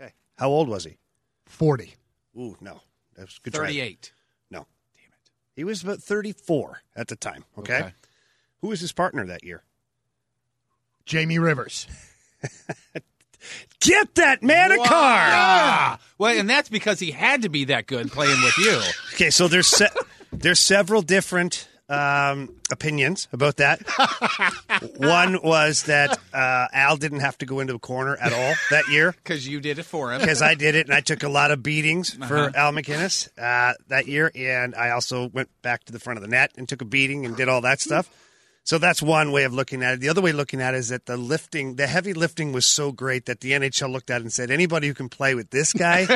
Okay. 0.00 0.12
How 0.38 0.48
old 0.48 0.68
was 0.68 0.84
he? 0.84 0.98
Forty. 1.46 1.94
Ooh, 2.38 2.56
no. 2.60 2.80
That 3.16 3.22
was 3.26 3.38
a 3.38 3.40
good. 3.44 3.54
try. 3.54 3.66
Thirty-eight. 3.66 4.12
No. 4.50 4.58
Damn 4.94 5.06
it. 5.12 5.30
He 5.56 5.64
was 5.64 5.82
about 5.82 6.00
34 6.00 6.80
at 6.96 7.08
the 7.08 7.16
time. 7.16 7.44
Okay. 7.58 7.78
Okay. 7.78 7.92
Who 8.60 8.68
was 8.68 8.80
his 8.80 8.92
partner 8.92 9.26
that 9.26 9.44
year? 9.44 9.62
Jamie 11.06 11.38
Rivers. 11.38 11.86
Get 13.80 14.14
that 14.14 14.42
man 14.42 14.72
a 14.72 14.78
car. 14.78 15.98
Well, 16.16 16.38
and 16.38 16.48
that's 16.48 16.70
because 16.70 16.98
he 16.98 17.10
had 17.10 17.42
to 17.42 17.50
be 17.50 17.64
that 17.66 17.86
good 17.86 18.10
playing 18.10 18.40
with 18.42 18.56
you. 18.58 18.80
Okay, 19.14 19.30
so 19.30 19.46
there's 19.46 19.68
se- 19.68 19.92
there's 20.32 20.58
several 20.58 21.00
different 21.00 21.68
um, 21.88 22.54
opinions 22.70 23.28
about 23.32 23.56
that. 23.58 23.80
One 24.96 25.40
was 25.42 25.84
that 25.84 26.18
uh, 26.32 26.66
Al 26.72 26.96
didn't 26.96 27.20
have 27.20 27.36
to 27.38 27.46
go 27.46 27.60
into 27.60 27.74
a 27.74 27.78
corner 27.78 28.16
at 28.16 28.32
all 28.32 28.54
that 28.70 28.88
year 28.88 29.12
Because 29.12 29.46
you 29.46 29.60
did 29.60 29.78
it 29.78 29.84
for 29.84 30.12
him. 30.12 30.20
because 30.20 30.42
I 30.42 30.54
did 30.54 30.74
it 30.74 30.86
and 30.86 30.94
I 30.94 31.00
took 31.00 31.22
a 31.22 31.28
lot 31.28 31.50
of 31.50 31.62
beatings 31.62 32.14
for 32.14 32.50
Al 32.56 32.72
MacInnis 32.72 33.28
uh, 33.38 33.74
that 33.88 34.06
year, 34.06 34.30
and 34.34 34.74
I 34.74 34.90
also 34.90 35.28
went 35.28 35.50
back 35.62 35.84
to 35.84 35.92
the 35.92 35.98
front 36.00 36.16
of 36.18 36.22
the 36.22 36.28
net 36.28 36.52
and 36.56 36.68
took 36.68 36.80
a 36.82 36.84
beating 36.86 37.26
and 37.26 37.36
did 37.36 37.48
all 37.48 37.60
that 37.62 37.80
stuff. 37.80 38.08
So 38.66 38.78
that's 38.78 39.02
one 39.02 39.30
way 39.30 39.44
of 39.44 39.52
looking 39.52 39.82
at 39.82 39.92
it. 39.94 40.00
The 40.00 40.08
other 40.08 40.22
way 40.22 40.30
of 40.30 40.36
looking 40.36 40.62
at 40.62 40.72
it 40.72 40.78
is 40.78 40.88
that 40.88 41.04
the 41.04 41.18
lifting, 41.18 41.76
the 41.76 41.86
heavy 41.86 42.14
lifting 42.14 42.50
was 42.50 42.64
so 42.64 42.92
great 42.92 43.26
that 43.26 43.40
the 43.40 43.52
NHL 43.52 43.92
looked 43.92 44.08
at 44.08 44.22
it 44.22 44.24
and 44.24 44.32
said, 44.32 44.50
anybody 44.50 44.88
who 44.88 44.94
can 44.94 45.10
play 45.10 45.34
with 45.34 45.50
this 45.50 45.74
guy 45.74 46.06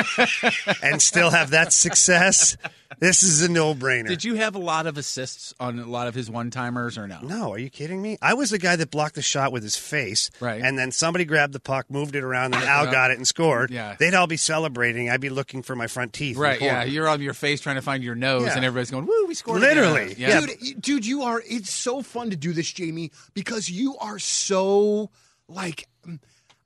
and 0.81 0.99
still 0.99 1.29
have 1.29 1.51
that 1.51 1.71
success, 1.73 2.57
this 2.97 3.21
is 3.21 3.41
a 3.43 3.49
no 3.49 3.75
brainer. 3.75 4.07
Did 4.07 4.23
you 4.23 4.35
have 4.35 4.55
a 4.55 4.59
lot 4.59 4.87
of 4.87 4.97
assists 4.97 5.53
on 5.59 5.79
a 5.79 5.85
lot 5.85 6.07
of 6.07 6.15
his 6.15 6.29
one 6.29 6.49
timers 6.49 6.97
or 6.97 7.07
no? 7.07 7.19
No, 7.21 7.53
are 7.53 7.59
you 7.59 7.69
kidding 7.69 8.01
me? 8.01 8.17
I 8.21 8.33
was 8.33 8.49
the 8.49 8.57
guy 8.57 8.75
that 8.75 8.89
blocked 8.89 9.15
the 9.15 9.21
shot 9.21 9.51
with 9.51 9.61
his 9.63 9.75
face. 9.75 10.31
Right. 10.39 10.61
And 10.61 10.77
then 10.77 10.91
somebody 10.91 11.25
grabbed 11.25 11.53
the 11.53 11.59
puck, 11.59 11.85
moved 11.89 12.15
it 12.15 12.23
around, 12.23 12.55
and 12.55 12.63
uh-huh. 12.63 12.85
Al 12.85 12.91
got 12.91 13.11
it 13.11 13.17
and 13.17 13.27
scored. 13.27 13.69
Yeah. 13.69 13.95
They'd 13.99 14.15
all 14.15 14.27
be 14.27 14.37
celebrating. 14.37 15.09
I'd 15.09 15.21
be 15.21 15.29
looking 15.29 15.61
for 15.61 15.75
my 15.75 15.87
front 15.87 16.13
teeth. 16.13 16.37
Right, 16.37 16.59
yeah. 16.59 16.83
You're 16.83 17.07
on 17.07 17.21
your 17.21 17.33
face 17.33 17.61
trying 17.61 17.75
to 17.75 17.81
find 17.81 18.03
your 18.03 18.15
nose, 18.15 18.47
Yeah. 18.47 18.55
and 18.55 18.65
everybody's 18.65 18.91
going, 18.91 19.05
"Woo, 19.05 19.25
we 19.27 19.35
scored!" 19.35 19.61
Literally, 19.61 20.11
again." 20.13 20.15
yeah. 20.17 20.41
dude, 20.41 20.81
dude, 20.81 21.05
you 21.05 21.23
are. 21.23 21.41
It's 21.45 21.71
so 21.71 22.01
fun 22.01 22.31
to 22.31 22.35
do 22.35 22.53
this, 22.53 22.71
Jamie, 22.71 23.11
because 23.33 23.69
you 23.69 23.97
are 23.97 24.19
so 24.19 25.11
like. 25.47 25.87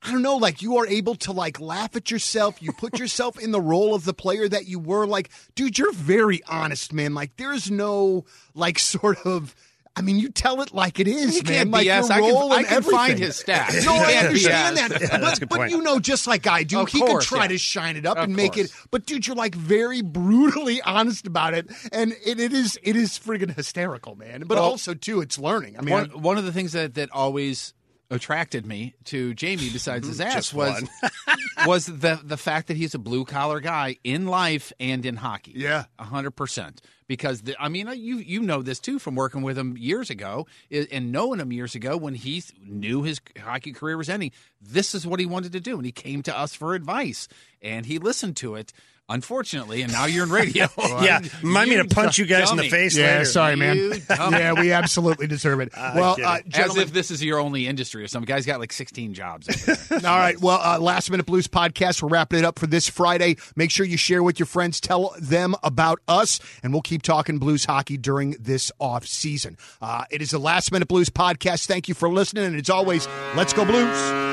I 0.05 0.11
don't 0.11 0.21
know, 0.21 0.35
like 0.37 0.61
you 0.61 0.77
are 0.77 0.87
able 0.87 1.15
to 1.15 1.31
like 1.31 1.59
laugh 1.59 1.95
at 1.95 2.11
yourself. 2.11 2.61
You 2.61 2.71
put 2.73 2.99
yourself 2.99 3.39
in 3.39 3.51
the 3.51 3.61
role 3.61 3.95
of 3.95 4.03
the 4.05 4.13
player 4.13 4.49
that 4.49 4.67
you 4.67 4.77
were. 4.79 5.07
Like, 5.07 5.29
dude, 5.55 5.77
you're 5.77 5.93
very 5.93 6.41
honest, 6.47 6.91
man. 6.93 7.13
Like, 7.13 7.37
there's 7.37 7.71
no 7.71 8.25
like 8.53 8.79
sort 8.79 9.19
of. 9.25 9.55
I 9.95 10.01
mean, 10.01 10.17
you 10.17 10.29
tell 10.29 10.59
it 10.61 10.73
like 10.73 10.99
it 10.99 11.07
is, 11.07 11.35
You 11.37 11.43
man. 11.43 11.53
can't 11.53 11.69
like 11.69 11.85
BS. 11.85 12.09
your 12.09 12.11
I 12.17 12.19
can- 12.21 12.33
role 12.33 12.51
I 12.51 12.57
and 12.61 12.67
can 12.67 12.81
find 12.81 13.19
his 13.19 13.43
stats. 13.43 13.85
No, 13.85 13.93
I 13.93 14.13
understand 14.13 14.75
BS. 14.77 14.89
that, 14.89 15.21
that's 15.21 15.37
a 15.37 15.45
but, 15.45 15.49
good 15.49 15.49
but 15.49 15.69
you 15.69 15.83
know, 15.83 15.99
just 15.99 16.25
like 16.25 16.47
I 16.47 16.63
do, 16.63 16.79
Of 16.79 16.89
he 16.89 16.99
course, 16.99 17.27
can 17.29 17.37
try 17.37 17.43
yeah. 17.43 17.49
to 17.49 17.57
shine 17.59 17.95
it 17.95 18.05
up 18.07 18.17
Of 18.17 18.23
and 18.23 18.35
make 18.35 18.57
it. 18.57 18.71
But 18.89 19.05
dude, 19.05 19.27
you're 19.27 19.35
like 19.35 19.53
very 19.53 20.01
brutally 20.01 20.81
honest 20.85 21.27
about 21.27 21.53
it, 21.53 21.69
and 21.91 22.13
it, 22.25 22.39
it 22.39 22.53
is 22.53 22.79
it 22.81 22.95
is 22.95 23.19
friggin' 23.19 23.55
hysterical, 23.55 24.15
man. 24.15 24.45
But 24.47 24.55
Well, 24.55 24.63
also 24.65 24.95
too, 24.95 25.21
it's 25.21 25.37
learning. 25.37 25.77
I 25.77 25.81
mean, 25.83 25.93
one, 25.93 26.09
one 26.23 26.37
of 26.39 26.45
the 26.45 26.51
things 26.51 26.71
that, 26.71 26.95
that 26.95 27.11
always 27.11 27.75
attracted 28.13 28.65
me 28.65 28.93
to 29.05 29.33
Jamie, 29.33 29.69
besides 29.71 30.07
his 30.07 30.21
ass, 30.21 30.53
was 30.53 30.87
was 31.65 31.87
the 31.87 32.19
the 32.23 32.37
fact 32.37 32.67
that 32.67 32.77
he's 32.77 32.93
a 32.93 32.99
blue 32.99 33.25
collar 33.25 33.59
guy 33.59 33.97
in 34.03 34.27
life 34.27 34.71
and 34.79 35.05
in 35.05 35.15
hockey. 35.15 35.53
Yeah. 35.55 35.85
a 35.97 36.03
hundred 36.03 36.31
percent. 36.31 36.81
Because 37.05 37.41
the, 37.41 37.55
I 37.59 37.67
mean, 37.67 37.89
you 37.95 38.17
you 38.17 38.41
know 38.41 38.61
this 38.61 38.79
too 38.79 38.97
from 38.97 39.15
working 39.15 39.41
with 39.41 39.57
him 39.57 39.75
years 39.77 40.09
ago 40.09 40.47
and 40.71 41.11
knowing 41.11 41.39
him 41.39 41.51
years 41.51 41.75
ago 41.75 41.97
when 41.97 42.15
he 42.15 42.41
knew 42.65 43.03
his 43.03 43.19
hockey 43.43 43.73
career 43.73 43.97
was 43.97 44.09
ending. 44.09 44.31
This 44.61 44.95
is 44.95 45.05
what 45.05 45.19
he 45.19 45.25
wanted 45.25 45.51
to 45.51 45.59
do, 45.59 45.75
and 45.75 45.85
he 45.85 45.91
came 45.91 46.23
to 46.23 46.37
us 46.37 46.55
for 46.55 46.75
advice, 46.75 47.27
and 47.61 47.85
he 47.85 47.99
listened 47.99 48.37
to 48.37 48.55
it. 48.55 48.71
Unfortunately, 49.09 49.81
and 49.81 49.91
now 49.91 50.05
you're 50.05 50.23
in 50.23 50.31
radio. 50.31 50.67
Yeah, 51.03 51.19
remind 51.41 51.69
me 51.69 51.75
to 51.77 51.85
punch 51.85 52.17
you 52.17 52.25
guys 52.25 52.49
in 52.51 52.57
the 52.57 52.69
face 52.69 52.95
yeah, 52.95 53.05
later. 53.17 53.25
sorry, 53.25 53.55
man. 53.55 54.01
Yeah, 54.09 54.53
we 54.53 54.71
absolutely 54.71 55.27
deserve 55.27 55.59
it. 55.59 55.71
well, 55.77 56.15
kidding. 56.15 56.29
uh, 56.29 56.39
As 56.53 56.77
if 56.77 56.93
this 56.93 57.11
is 57.11 57.21
your 57.23 57.39
only 57.39 57.67
industry 57.67 58.03
or 58.03 58.07
some 58.07 58.23
guy's 58.23 58.45
got 58.45 58.59
like 58.59 58.71
16 58.71 59.13
jobs. 59.13 59.67
All 59.91 59.99
right. 59.99 60.39
Well, 60.39 60.59
uh, 60.61 60.79
Last 60.79 61.09
Minute 61.09 61.25
Blues 61.25 61.47
podcast. 61.47 62.01
We're 62.01 62.09
wrapping 62.09 62.39
it 62.39 62.45
up 62.45 62.59
for 62.59 62.67
this 62.67 62.87
Friday. 62.87 63.35
Make 63.55 63.71
sure 63.71 63.85
you 63.85 63.97
share 63.97 64.23
with 64.23 64.39
your 64.39 64.45
friends. 64.45 64.79
Tell 64.79 65.13
them 65.19 65.55
about 65.63 65.99
us, 66.07 66.39
and 66.61 66.71
we'll 66.71 66.81
keep 66.83 67.01
talking 67.01 67.39
blues 67.39 67.65
hockey 67.65 67.97
during 67.97 68.31
this 68.39 68.71
off 68.79 69.05
season. 69.05 69.57
Uh, 69.81 70.05
it 70.11 70.21
is 70.21 70.29
the 70.31 70.39
Last 70.39 70.71
Minute 70.71 70.87
Blues 70.87 71.09
podcast. 71.09 71.65
Thank 71.65 71.87
you 71.89 71.93
for 71.95 72.07
listening, 72.09 72.45
and 72.45 72.55
as 72.55 72.69
always, 72.69 73.07
let's 73.35 73.51
go 73.51 73.65
Blues. 73.65 74.32